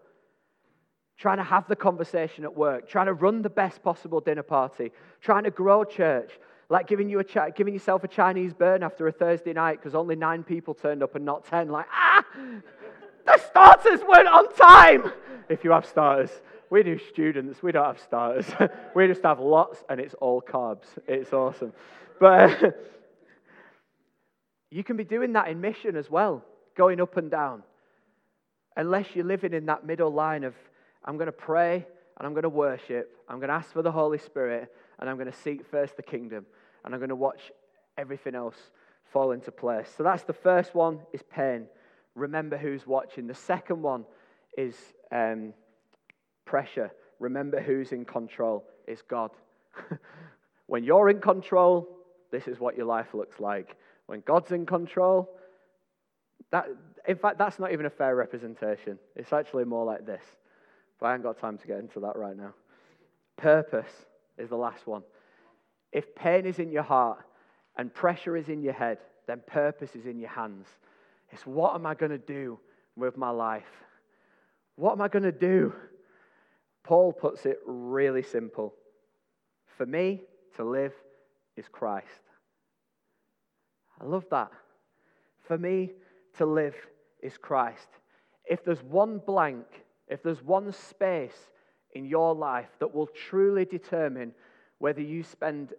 trying 1.18 1.38
to 1.38 1.44
have 1.44 1.68
the 1.68 1.76
conversation 1.76 2.44
at 2.44 2.56
work, 2.56 2.90
trying 2.90 3.06
to 3.06 3.14
run 3.14 3.42
the 3.42 3.50
best 3.50 3.84
possible 3.84 4.20
dinner 4.20 4.44
party, 4.44 4.92
trying 5.22 5.44
to 5.44 5.52
grow 5.52 5.84
church, 5.84 6.32
like 6.74 6.88
giving, 6.88 7.08
you 7.08 7.20
a 7.20 7.52
giving 7.52 7.76
yourself 7.76 8.04
a 8.04 8.08
Chinese 8.08 8.52
burn 8.52 8.82
after 8.82 9.08
a 9.08 9.12
Thursday 9.12 9.54
night 9.54 9.78
because 9.78 9.94
only 9.94 10.16
nine 10.16 10.44
people 10.44 10.74
turned 10.74 11.04
up 11.04 11.14
and 11.14 11.24
not 11.24 11.46
ten. 11.46 11.70
Like, 11.70 11.86
ah, 11.92 12.26
the 13.28 13.38
starters 13.48 14.00
weren't 14.02 14.28
on 14.28 14.52
time. 14.56 15.14
If 15.50 15.64
you 15.64 15.70
have 15.70 15.86
starters, 15.86 16.32
we 16.72 16.82
do 16.82 16.98
students, 16.98 17.62
we 17.62 17.72
don't 17.72 17.86
have 17.86 18.00
starters. 18.00 18.48
we 18.96 19.06
just 19.06 19.22
have 19.22 19.40
lots 19.40 19.84
and 19.88 20.00
it's 20.00 20.16
all 20.16 20.42
carbs. 20.42 20.86
It's 21.08 21.32
awesome. 21.32 21.74
But 22.20 22.76
you 24.72 24.84
can 24.84 24.98
be 24.98 25.04
doing 25.04 25.34
that 25.34 25.50
in 25.50 25.62
mission 25.62 25.96
as 25.96 26.10
well, 26.10 26.44
going 26.76 27.00
up 27.00 27.18
and 27.18 27.30
down. 27.30 27.62
Unless 28.76 29.14
you're 29.14 29.26
living 29.26 29.54
in 29.54 29.68
that 29.68 29.86
middle 29.86 30.12
line 30.12 30.44
of 30.44 30.56
I'm 31.06 31.18
going 31.18 31.28
to 31.28 31.32
pray 31.32 31.86
and 32.18 32.26
I'm 32.26 32.34
going 32.34 32.42
to 32.42 32.50
worship. 32.50 33.16
I'm 33.30 33.38
going 33.38 33.50
to 33.50 33.54
ask 33.54 33.72
for 33.72 33.84
the 33.84 33.92
Holy 33.92 34.18
Spirit 34.18 34.74
and 34.98 35.08
I'm 35.08 35.18
going 35.18 35.32
to 35.32 35.38
seek 35.38 35.68
first 35.68 35.98
the 35.98 36.02
kingdom 36.02 36.48
and 36.84 36.94
I'm 36.94 37.00
going 37.00 37.10
to 37.10 37.16
watch 37.16 37.52
everything 37.98 38.36
else 38.36 38.58
fall 39.12 39.32
into 39.32 39.52
place. 39.52 39.88
So 39.96 40.04
that's 40.04 40.24
the 40.24 40.34
first 40.34 40.74
one 40.74 41.00
is 41.14 41.22
pain. 41.24 41.68
Remember 42.16 42.58
who's 42.58 42.86
watching. 42.86 43.28
The 43.28 43.36
second 43.36 43.82
one 43.82 44.06
is 44.58 44.76
um, 45.12 45.54
pressure. 46.46 46.92
Remember 47.20 47.62
who's 47.62 47.92
in 47.92 48.06
control. 48.06 48.66
It's 48.88 49.02
God. 49.02 49.32
when 50.68 50.84
you're 50.84 51.10
in 51.10 51.22
control, 51.22 51.88
this 52.32 52.48
is 52.48 52.60
what 52.60 52.76
your 52.76 52.86
life 52.86 53.14
looks 53.14 53.40
like. 53.40 53.76
When 54.08 54.22
God's 54.22 54.52
in 54.52 54.66
control, 54.66 55.30
that, 56.52 56.68
in 57.08 57.18
fact, 57.18 57.38
that's 57.38 57.60
not 57.60 57.72
even 57.72 57.86
a 57.86 57.90
fair 57.90 58.16
representation. 58.16 59.00
It's 59.16 59.34
actually 59.34 59.66
more 59.66 59.86
like 59.86 60.06
this. 60.06 60.24
But 61.00 61.08
I 61.08 61.12
haven't 61.12 61.24
got 61.24 61.40
time 61.40 61.58
to 61.58 61.68
get 61.68 61.80
into 61.80 62.00
that 62.02 62.16
right 62.16 62.36
now. 62.36 62.54
Purpose 63.38 63.92
is 64.38 64.50
the 64.50 64.56
last 64.56 64.86
one. 64.86 65.04
If 65.94 66.16
pain 66.16 66.46
is 66.46 66.60
in 66.60 66.72
your 66.72 66.84
heart 66.84 67.20
and 67.78 67.94
pressure 67.94 68.36
is 68.36 68.50
in 68.50 68.62
your 68.62 68.74
head, 68.74 68.98
then 69.28 69.42
purpose 69.48 69.96
is 69.96 70.06
in 70.06 70.20
your 70.20 70.30
hands. 70.30 70.68
It's 71.32 71.46
what 71.46 71.76
am 71.76 71.86
I 71.86 71.94
going 71.94 72.12
to 72.12 72.18
do 72.18 72.60
with 72.96 73.18
my 73.18 73.30
life? 73.30 73.64
What 74.76 74.92
am 74.94 75.02
I 75.02 75.08
going 75.08 75.24
to 75.24 75.32
do? 75.32 75.74
Paul 76.84 77.14
puts 77.14 77.46
it 77.46 77.60
really 77.66 78.24
simple. 78.24 78.74
For 79.78 79.86
me, 79.86 80.22
to 80.58 80.64
live 80.64 80.94
is 81.56 81.66
Christ. 81.72 82.08
I 84.02 84.06
love 84.06 84.26
that. 84.32 84.52
For 85.48 85.58
me, 85.58 85.92
to 86.38 86.46
live 86.46 86.76
is 87.22 87.38
Christ. 87.38 87.88
If 88.46 88.66
there's 88.66 88.84
one 88.84 89.20
blank 89.20 89.66
if 90.08 90.22
there's 90.22 90.44
one 90.44 90.72
space 90.72 91.50
in 91.94 92.06
your 92.06 92.36
life 92.36 92.70
that 92.80 92.94
will 92.94 93.08
truly 93.08 93.66
determine 93.66 94.34
whether 94.80 95.02
you 95.02 95.24
spend 95.24 95.74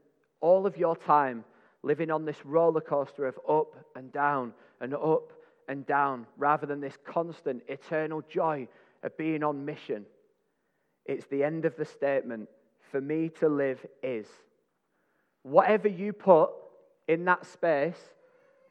all 0.45 0.67
of 0.67 0.77
your 0.77 0.95
time 0.95 1.43
living 1.83 2.11
on 2.11 2.27
this 2.27 2.45
roller 2.45 2.83
coaster 2.83 3.27
of 3.27 3.39
up 3.49 3.75
and 3.97 4.13
down 4.13 4.53
and 4.83 4.93
up 4.93 5.33
and 5.69 5.87
down 5.87 6.27
rather 6.37 6.67
than 6.67 6.83
this 6.83 6.99
constant 7.07 7.63
eternal 7.67 8.21
joy 8.29 8.69
of 9.03 9.17
being 9.17 9.43
on 9.43 9.65
mission. 9.65 10.05
It's 11.07 11.25
the 11.29 11.43
end 11.43 11.65
of 11.65 11.77
the 11.77 11.87
statement 11.87 12.51
for 12.91 13.01
me 13.01 13.31
to 13.41 13.49
live 13.49 13.87
is. 14.03 14.27
Whatever 15.45 15.89
you 15.89 16.13
put 16.13 16.51
in 17.09 17.25
that 17.25 17.47
space 17.47 18.01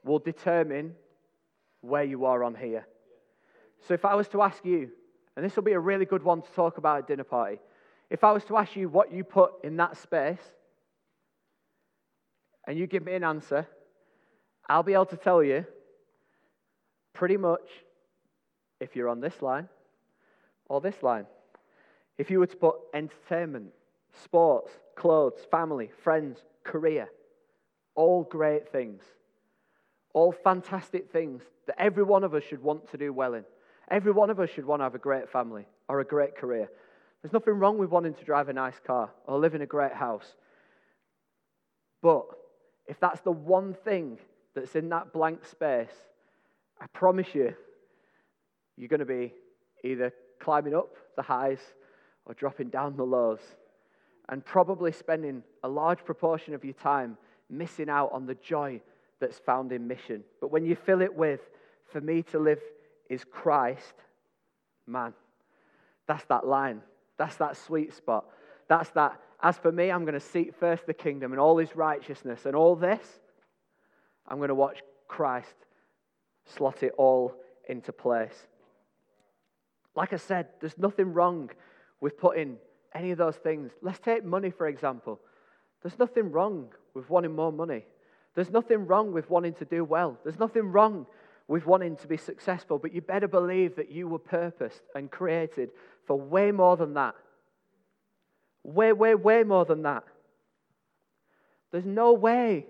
will 0.04 0.20
determine 0.20 0.94
where 1.82 2.04
you 2.04 2.26
are 2.26 2.44
on 2.44 2.54
here. 2.54 2.86
So 3.88 3.96
if 3.96 4.06
I 4.06 4.14
was 4.14 4.28
to 4.28 4.44
ask 4.44 4.64
you, 4.64 4.92
and 5.36 5.44
this 5.44 5.56
will 5.56 5.64
be 5.64 5.72
a 5.72 5.80
really 5.80 6.06
good 6.06 6.22
one 6.22 6.44
to 6.44 6.52
talk 6.52 6.78
about 6.78 7.00
at 7.00 7.08
dinner 7.08 7.24
party, 7.24 7.58
if 8.12 8.24
I 8.24 8.32
was 8.32 8.44
to 8.46 8.58
ask 8.58 8.76
you 8.76 8.90
what 8.90 9.12
you 9.12 9.24
put 9.24 9.54
in 9.64 9.78
that 9.78 9.98
space, 9.98 10.54
and 12.68 12.78
you 12.78 12.88
give 12.88 13.04
me 13.04 13.14
an 13.14 13.24
answer, 13.24 13.68
I'll 14.70 14.84
be 14.84 14.94
able 14.94 15.06
to 15.08 15.18
tell 15.18 15.44
you 15.44 15.66
pretty 17.14 17.38
much 17.38 17.68
if 18.80 18.96
you're 18.96 19.10
on 19.10 19.20
this 19.20 19.42
line 19.42 19.70
or 20.68 20.82
this 20.82 21.02
line. 21.02 21.26
If 22.18 22.30
you 22.30 22.40
were 22.40 22.48
to 22.48 22.56
put 22.56 22.76
entertainment, 22.94 23.72
sports, 24.24 24.72
clothes, 24.96 25.46
family, 25.50 25.90
friends, 26.04 26.40
career, 26.64 27.10
all 27.96 28.24
great 28.24 28.72
things, 28.72 29.04
all 30.14 30.32
fantastic 30.32 31.12
things 31.12 31.42
that 31.66 31.82
every 31.82 32.04
one 32.04 32.24
of 32.24 32.34
us 32.34 32.44
should 32.44 32.62
want 32.62 32.90
to 32.92 32.98
do 32.98 33.12
well 33.12 33.34
in. 33.34 33.44
Every 33.90 34.12
one 34.12 34.30
of 34.30 34.40
us 34.40 34.50
should 34.50 34.66
want 34.66 34.80
to 34.80 34.84
have 34.84 34.96
a 34.96 35.00
great 35.00 35.30
family 35.30 35.66
or 35.90 36.00
a 36.00 36.06
great 36.06 36.38
career. 36.38 36.70
There's 37.22 37.34
nothing 37.34 37.54
wrong 37.54 37.78
with 37.78 37.90
wanting 37.90 38.14
to 38.16 38.24
drive 38.24 38.50
a 38.50 38.54
nice 38.54 38.80
car 38.86 39.10
or 39.26 39.40
live 39.40 39.56
in 39.56 39.62
a 39.62 39.66
great 39.66 39.94
house. 39.94 40.36
But 42.02 42.26
if 42.88 43.00
that's 43.00 43.22
the 43.22 43.32
one 43.32 43.74
thing 43.74 44.18
that's 44.56 44.76
in 44.76 44.90
that 44.90 45.14
blank 45.14 45.46
space, 45.46 45.94
I 46.80 46.86
promise 46.88 47.34
you, 47.34 47.54
you're 48.78 48.90
going 48.90 49.00
to 49.00 49.06
be 49.06 49.34
either 49.84 50.14
climbing 50.40 50.76
up 50.76 50.90
the 51.16 51.22
highs 51.22 51.62
or 52.26 52.34
dropping 52.34 52.70
down 52.70 52.96
the 52.96 53.04
lows, 53.04 53.42
and 54.30 54.46
probably 54.46 54.92
spending 54.92 55.44
a 55.64 55.68
large 55.68 56.04
proportion 56.06 56.54
of 56.54 56.64
your 56.64 56.74
time 56.74 57.18
missing 57.50 57.90
out 57.90 58.10
on 58.14 58.26
the 58.26 58.36
joy 58.36 58.82
that's 59.20 59.40
found 59.40 59.72
in 59.72 59.88
mission. 59.88 60.24
But 60.40 60.52
when 60.52 60.66
you 60.66 60.76
fill 60.76 61.02
it 61.02 61.14
with, 61.14 61.42
for 61.92 62.02
me 62.02 62.24
to 62.24 62.40
live 62.40 62.62
is 63.10 63.24
Christ, 63.24 63.94
man, 64.88 65.14
that's 66.08 66.24
that 66.26 66.48
line. 66.48 66.82
That's 67.18 67.36
that 67.36 67.58
sweet 67.58 67.94
spot. 67.94 68.26
That's 68.68 68.90
that, 68.92 69.20
as 69.44 69.58
for 69.58 69.72
me, 69.72 69.92
I'm 69.92 70.06
going 70.06 70.14
to 70.14 70.22
seek 70.22 70.56
first 70.56 70.88
the 70.88 70.94
kingdom 70.94 71.34
and 71.34 71.40
all 71.40 71.58
his 71.58 71.76
righteousness 71.76 72.46
and 72.46 72.56
all 72.56 72.78
this, 72.78 73.06
I'm 74.26 74.38
going 74.38 74.48
to 74.48 74.56
watch 74.56 74.80
Christ 75.10 75.54
slot 76.46 76.82
it 76.82 76.94
all 76.98 77.36
into 77.68 77.92
place. 77.92 78.48
Like 79.96 80.14
I 80.14 80.16
said, 80.16 80.48
there's 80.62 80.78
nothing 80.78 81.14
wrong 81.14 81.52
with 82.00 82.18
putting 82.18 82.58
any 82.96 83.12
of 83.12 83.18
those 83.18 83.36
things. 83.36 83.72
Let's 83.82 84.00
take 84.00 84.24
money, 84.24 84.50
for 84.50 84.68
example. 84.68 85.20
There's 85.82 86.00
nothing 86.00 86.32
wrong 86.32 86.70
with 86.94 87.10
wanting 87.10 87.36
more 87.36 87.52
money. 87.52 87.86
There's 88.36 88.50
nothing 88.50 88.88
wrong 88.88 89.12
with 89.12 89.30
wanting 89.30 89.54
to 89.56 89.66
do 89.66 89.84
well. 89.84 90.18
There's 90.24 90.40
nothing 90.40 90.72
wrong 90.72 91.06
with 91.48 91.66
wanting 91.66 91.98
to 91.98 92.08
be 92.08 92.18
successful, 92.18 92.80
but 92.80 92.94
you 92.94 93.02
better 93.02 93.28
believe 93.28 93.76
that 93.76 93.92
you 93.92 94.08
were 94.08 94.20
purposed 94.20 94.82
and 94.96 95.12
created 95.12 95.72
for 96.08 96.20
way 96.20 96.52
more 96.52 96.78
than 96.78 96.94
that. 96.94 97.16
Way, 98.64 98.94
way, 98.94 99.16
way 99.16 99.44
more 99.44 99.66
than 99.66 99.84
that. 99.84 100.04
There's 101.72 101.86
no 101.86 102.14
way 102.14 102.68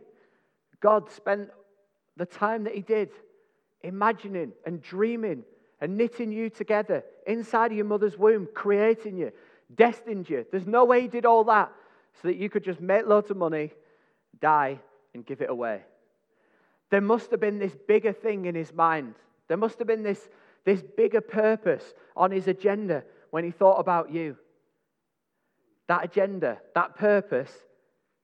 God 0.80 1.10
spent 1.12 1.50
the 2.18 2.26
time 2.26 2.64
that 2.64 2.76
He 2.76 2.82
did 2.82 3.10
imagining 3.82 4.54
and 4.66 4.82
dreaming 4.82 5.44
and 5.82 5.98
knitting 5.98 6.32
you 6.32 6.50
together 6.50 7.04
inside 7.28 7.72
of 7.72 7.78
your 7.78 7.86
mother's 7.86 8.18
womb, 8.18 8.48
creating 8.54 9.18
you, 9.18 9.32
destined 9.76 10.30
you. 10.30 10.46
There's 10.52 10.68
no 10.68 10.86
way 10.86 11.02
He 11.02 11.08
did 11.08 11.26
all 11.26 11.44
that 11.46 11.72
so 12.22 12.28
that 12.28 12.38
you 12.38 12.50
could 12.50 12.64
just 12.64 12.80
make 12.80 13.06
loads 13.06 13.32
of 13.32 13.38
money, 13.38 13.72
die, 14.40 14.80
and 15.14 15.26
give 15.26 15.42
it 15.42 15.50
away. 15.50 15.82
There 16.90 17.02
must 17.02 17.32
have 17.32 17.40
been 17.40 17.60
this 17.60 17.76
bigger 17.88 18.14
thing 18.14 18.46
in 18.46 18.56
his 18.56 18.74
mind. 18.74 19.16
There 19.48 19.58
must 19.58 19.80
have 19.80 19.88
been 19.88 20.04
this, 20.04 20.30
this 20.64 20.84
bigger 20.96 21.22
purpose 21.22 21.84
on 22.16 22.32
his 22.32 22.48
agenda 22.48 23.04
when 23.32 23.44
he 23.44 23.52
thought 23.52 23.80
about 23.80 24.12
you. 24.12 24.38
That 25.88 26.06
agenda, 26.06 26.60
that 26.76 26.96
purpose 26.96 27.52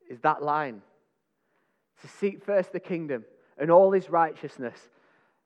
is 0.10 0.20
that 0.22 0.42
line 0.42 0.82
to 2.02 2.08
seek 2.08 2.44
first 2.44 2.72
the 2.72 2.80
kingdom 2.80 3.26
and 3.58 3.70
all 3.70 3.92
his 3.92 4.10
righteousness 4.10 4.78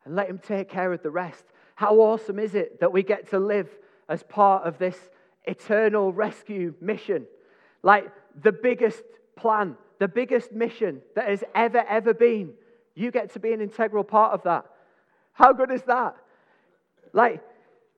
and 0.06 0.16
let 0.16 0.30
him 0.30 0.38
take 0.38 0.70
care 0.70 0.94
of 0.94 1.02
the 1.02 1.10
rest. 1.10 1.44
How 1.76 1.96
awesome 1.96 2.40
is 2.40 2.56
it 2.56 2.80
that 2.80 2.92
we 2.92 3.04
get 3.04 3.30
to 3.32 3.40
live 3.40 3.70
as 4.08 4.22
part 4.24 4.64
of 4.64 4.78
this 4.78 4.98
eternal 5.46 6.14
rescue 6.14 6.76
mission? 6.80 7.26
Like 7.82 8.12
the 8.42 8.52
biggest 8.52 9.04
plan, 9.36 9.76
the 10.00 10.08
biggest 10.08 10.52
mission 10.52 11.02
that 11.16 11.28
has 11.28 11.44
ever, 11.56 11.84
ever 11.88 12.14
been. 12.14 12.54
You 12.96 13.10
get 13.10 13.34
to 13.34 13.40
be 13.40 13.54
an 13.54 13.62
integral 13.62 14.04
part 14.04 14.34
of 14.34 14.44
that. 14.44 14.66
How 15.34 15.52
good 15.52 15.72
is 15.72 15.82
that? 15.84 16.16
Like, 17.12 17.42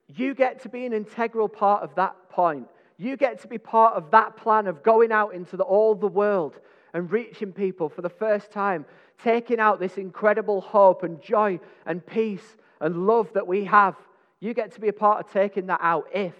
you 0.08 0.34
get 0.34 0.62
to 0.64 0.70
be 0.70 0.86
an 0.86 0.94
integral 0.94 1.50
part 1.50 1.84
of 1.84 1.96
that 1.96 2.16
point. 2.30 2.68
You 2.98 3.18
get 3.18 3.42
to 3.42 3.48
be 3.48 3.58
part 3.58 3.96
of 3.96 4.12
that 4.12 4.38
plan 4.38 4.68
of 4.68 4.84
going 4.84 5.12
out 5.12 5.34
into 5.34 5.58
the, 5.58 5.64
all 5.64 5.96
the 5.96 6.08
world 6.08 6.60
and 6.94 7.12
reaching 7.12 7.52
people 7.52 7.90
for 7.90 8.02
the 8.02 8.10
first 8.10 8.52
time, 8.52 8.86
taking 9.22 9.60
out 9.60 9.80
this 9.80 9.98
incredible 9.98 10.62
hope 10.62 11.04
and 11.04 11.22
joy 11.22 11.60
and 11.86 12.06
peace 12.06 12.56
and 12.80 13.06
love 13.06 13.32
that 13.34 13.48
we 13.48 13.66
have. 13.66 13.96
You 14.40 14.54
get 14.54 14.74
to 14.74 14.82
be 14.82 14.88
a 14.88 14.94
part 14.94 15.26
of 15.26 15.32
taking 15.32 15.68
that 15.68 15.82
out 15.82 16.08
if 16.14 16.34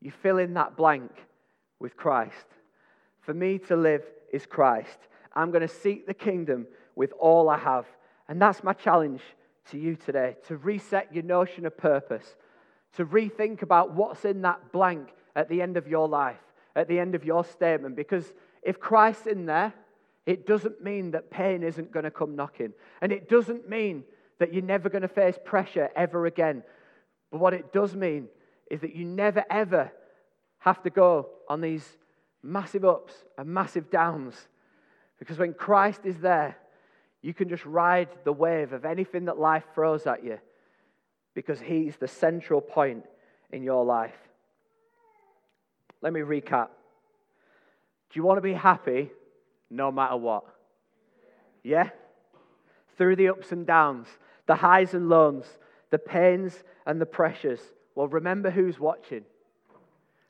you 0.00 0.10
fill 0.10 0.38
in 0.38 0.54
that 0.54 0.76
blank 0.76 1.10
with 1.80 1.96
Christ. 1.96 2.46
For 3.22 3.34
me 3.34 3.58
to 3.60 3.76
live 3.76 4.02
is 4.32 4.46
Christ. 4.46 4.98
I'm 5.32 5.50
going 5.50 5.66
to 5.66 5.68
seek 5.68 6.06
the 6.06 6.14
kingdom 6.14 6.66
with 6.94 7.12
all 7.18 7.48
I 7.48 7.58
have. 7.58 7.86
And 8.28 8.40
that's 8.40 8.62
my 8.62 8.74
challenge 8.74 9.22
to 9.70 9.78
you 9.78 9.96
today 9.96 10.36
to 10.46 10.56
reset 10.56 11.12
your 11.12 11.24
notion 11.24 11.66
of 11.66 11.76
purpose 11.76 12.36
to 12.96 13.04
rethink 13.04 13.62
about 13.62 13.92
what's 13.92 14.24
in 14.24 14.42
that 14.42 14.72
blank 14.72 15.08
at 15.36 15.48
the 15.48 15.62
end 15.62 15.76
of 15.76 15.88
your 15.88 16.08
life, 16.08 16.40
at 16.76 16.88
the 16.88 16.98
end 16.98 17.14
of 17.14 17.24
your 17.24 17.44
statement. 17.44 17.96
Because 17.96 18.34
if 18.62 18.80
Christ's 18.80 19.26
in 19.26 19.46
there, 19.46 19.72
it 20.26 20.46
doesn't 20.46 20.82
mean 20.82 21.10
that 21.12 21.30
pain 21.30 21.62
isn't 21.62 21.92
going 21.92 22.04
to 22.04 22.10
come 22.10 22.36
knocking. 22.36 22.72
And 23.02 23.12
it 23.12 23.28
doesn't 23.28 23.68
mean 23.68 24.04
that 24.38 24.52
you're 24.52 24.62
never 24.62 24.88
going 24.88 25.02
to 25.02 25.08
face 25.08 25.38
pressure 25.44 25.90
ever 25.94 26.26
again. 26.26 26.62
But 27.30 27.40
what 27.40 27.54
it 27.54 27.72
does 27.72 27.94
mean 27.94 28.28
is 28.70 28.80
that 28.80 28.96
you 28.96 29.04
never, 29.04 29.44
ever 29.50 29.92
have 30.58 30.82
to 30.82 30.90
go 30.90 31.28
on 31.48 31.60
these 31.60 31.86
massive 32.42 32.84
ups 32.84 33.12
and 33.36 33.48
massive 33.48 33.90
downs. 33.90 34.34
Because 35.18 35.38
when 35.38 35.54
Christ 35.54 36.00
is 36.04 36.18
there, 36.20 36.56
you 37.22 37.34
can 37.34 37.48
just 37.48 37.64
ride 37.64 38.08
the 38.24 38.32
wave 38.32 38.72
of 38.72 38.84
anything 38.84 39.26
that 39.26 39.38
life 39.38 39.64
throws 39.74 40.06
at 40.06 40.24
you 40.24 40.38
because 41.34 41.60
He's 41.60 41.96
the 41.96 42.08
central 42.08 42.60
point 42.60 43.04
in 43.50 43.62
your 43.62 43.84
life. 43.84 44.16
Let 46.04 46.12
me 46.12 46.20
recap. 46.20 46.68
Do 48.10 48.20
you 48.20 48.24
want 48.24 48.36
to 48.36 48.42
be 48.42 48.52
happy 48.52 49.10
no 49.70 49.90
matter 49.90 50.18
what? 50.18 50.44
Yeah? 51.62 51.88
Through 52.98 53.16
the 53.16 53.30
ups 53.30 53.52
and 53.52 53.66
downs, 53.66 54.06
the 54.46 54.54
highs 54.54 54.92
and 54.92 55.08
lows, 55.08 55.46
the 55.88 55.98
pains 55.98 56.62
and 56.84 57.00
the 57.00 57.06
pressures. 57.06 57.60
Well, 57.94 58.06
remember 58.06 58.50
who's 58.50 58.78
watching. 58.78 59.24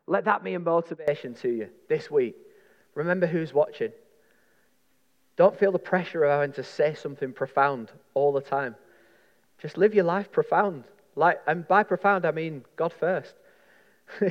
Let 0.07 0.27
that 0.27 0.45
be 0.45 0.55
a 0.55 0.61
motivation 0.61 1.35
to 1.43 1.49
you 1.49 1.69
this 1.89 2.09
week. 2.09 2.37
Remember 2.95 3.27
who's 3.27 3.53
watching. 3.53 3.91
Don't 5.37 5.59
feel 5.59 5.73
the 5.73 5.81
pressure 5.81 6.23
of 6.23 6.31
having 6.31 6.53
to 6.53 6.63
say 6.63 6.95
something 6.95 7.33
profound 7.33 7.91
all 8.15 8.33
the 8.33 8.41
time. 8.41 8.77
Just 9.59 9.77
live 9.77 9.93
your 9.93 10.05
life 10.05 10.31
profound. 10.31 10.85
Like, 11.17 11.41
and 11.49 11.67
by 11.67 11.83
profound, 11.83 12.25
I 12.25 12.31
mean 12.31 12.65
God 12.77 12.93
first. 12.93 13.35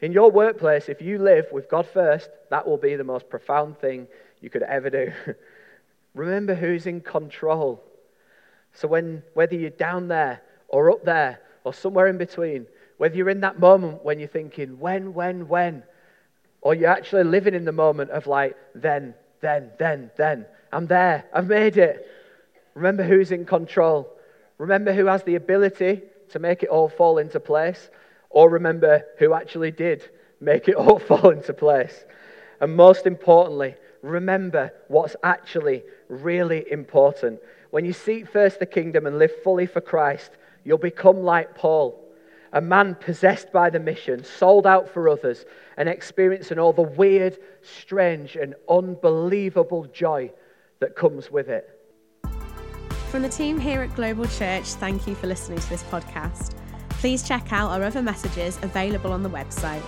In 0.00 0.12
your 0.12 0.30
workplace, 0.30 0.88
if 0.88 1.00
you 1.00 1.18
live 1.18 1.46
with 1.52 1.70
God 1.70 1.86
first, 1.86 2.28
that 2.50 2.66
will 2.66 2.76
be 2.76 2.96
the 2.96 3.04
most 3.04 3.28
profound 3.30 3.78
thing 3.78 4.06
you 4.40 4.50
could 4.50 4.62
ever 4.62 4.90
do. 4.90 5.12
Remember 6.14 6.54
who's 6.54 6.86
in 6.86 7.00
control. 7.00 7.82
So, 8.74 8.88
when, 8.88 9.22
whether 9.34 9.54
you're 9.54 9.70
down 9.70 10.08
there 10.08 10.42
or 10.68 10.90
up 10.90 11.04
there 11.04 11.40
or 11.64 11.72
somewhere 11.72 12.08
in 12.08 12.18
between, 12.18 12.66
whether 12.98 13.16
you're 13.16 13.30
in 13.30 13.40
that 13.40 13.58
moment 13.58 14.04
when 14.04 14.18
you're 14.18 14.28
thinking, 14.28 14.78
when, 14.78 15.14
when, 15.14 15.48
when, 15.48 15.82
or 16.60 16.74
you're 16.74 16.90
actually 16.90 17.24
living 17.24 17.54
in 17.54 17.64
the 17.64 17.72
moment 17.72 18.10
of 18.10 18.26
like, 18.26 18.56
then, 18.74 19.14
then, 19.40 19.70
then, 19.78 20.10
then, 20.16 20.46
I'm 20.72 20.86
there, 20.86 21.24
I've 21.32 21.46
made 21.46 21.76
it. 21.76 22.06
Remember 22.74 23.02
who's 23.02 23.30
in 23.30 23.46
control. 23.46 24.10
Remember 24.58 24.92
who 24.92 25.06
has 25.06 25.22
the 25.22 25.36
ability 25.36 26.02
to 26.30 26.38
make 26.38 26.62
it 26.62 26.68
all 26.68 26.88
fall 26.88 27.18
into 27.18 27.40
place, 27.40 27.88
or 28.30 28.50
remember 28.50 29.02
who 29.18 29.34
actually 29.34 29.70
did 29.70 30.08
make 30.40 30.68
it 30.68 30.74
all 30.76 30.98
fall 30.98 31.30
into 31.30 31.52
place. 31.52 32.04
And 32.60 32.76
most 32.76 33.06
importantly, 33.06 33.74
remember 34.02 34.72
what's 34.88 35.16
actually 35.22 35.82
really 36.08 36.70
important. 36.70 37.40
When 37.70 37.84
you 37.84 37.92
seek 37.92 38.28
first 38.28 38.58
the 38.58 38.66
kingdom 38.66 39.06
and 39.06 39.18
live 39.18 39.32
fully 39.42 39.66
for 39.66 39.80
Christ, 39.80 40.30
you'll 40.64 40.78
become 40.78 41.22
like 41.22 41.54
Paul, 41.54 42.02
a 42.52 42.60
man 42.60 42.94
possessed 42.94 43.52
by 43.52 43.70
the 43.70 43.80
mission, 43.80 44.24
sold 44.24 44.66
out 44.66 44.88
for 44.88 45.08
others, 45.08 45.44
and 45.76 45.88
experiencing 45.88 46.58
all 46.58 46.72
the 46.72 46.82
weird, 46.82 47.38
strange, 47.62 48.36
and 48.36 48.54
unbelievable 48.68 49.84
joy 49.92 50.30
that 50.80 50.96
comes 50.96 51.30
with 51.30 51.48
it. 51.48 51.70
From 53.10 53.22
the 53.22 53.28
team 53.28 53.58
here 53.58 53.82
at 53.82 53.94
Global 53.94 54.26
Church, 54.26 54.66
thank 54.74 55.06
you 55.06 55.14
for 55.14 55.26
listening 55.26 55.58
to 55.58 55.68
this 55.68 55.82
podcast. 55.84 56.54
Please 56.98 57.26
check 57.26 57.52
out 57.52 57.70
our 57.70 57.82
other 57.84 58.02
messages 58.02 58.58
available 58.62 59.12
on 59.12 59.22
the 59.22 59.30
website 59.30 59.82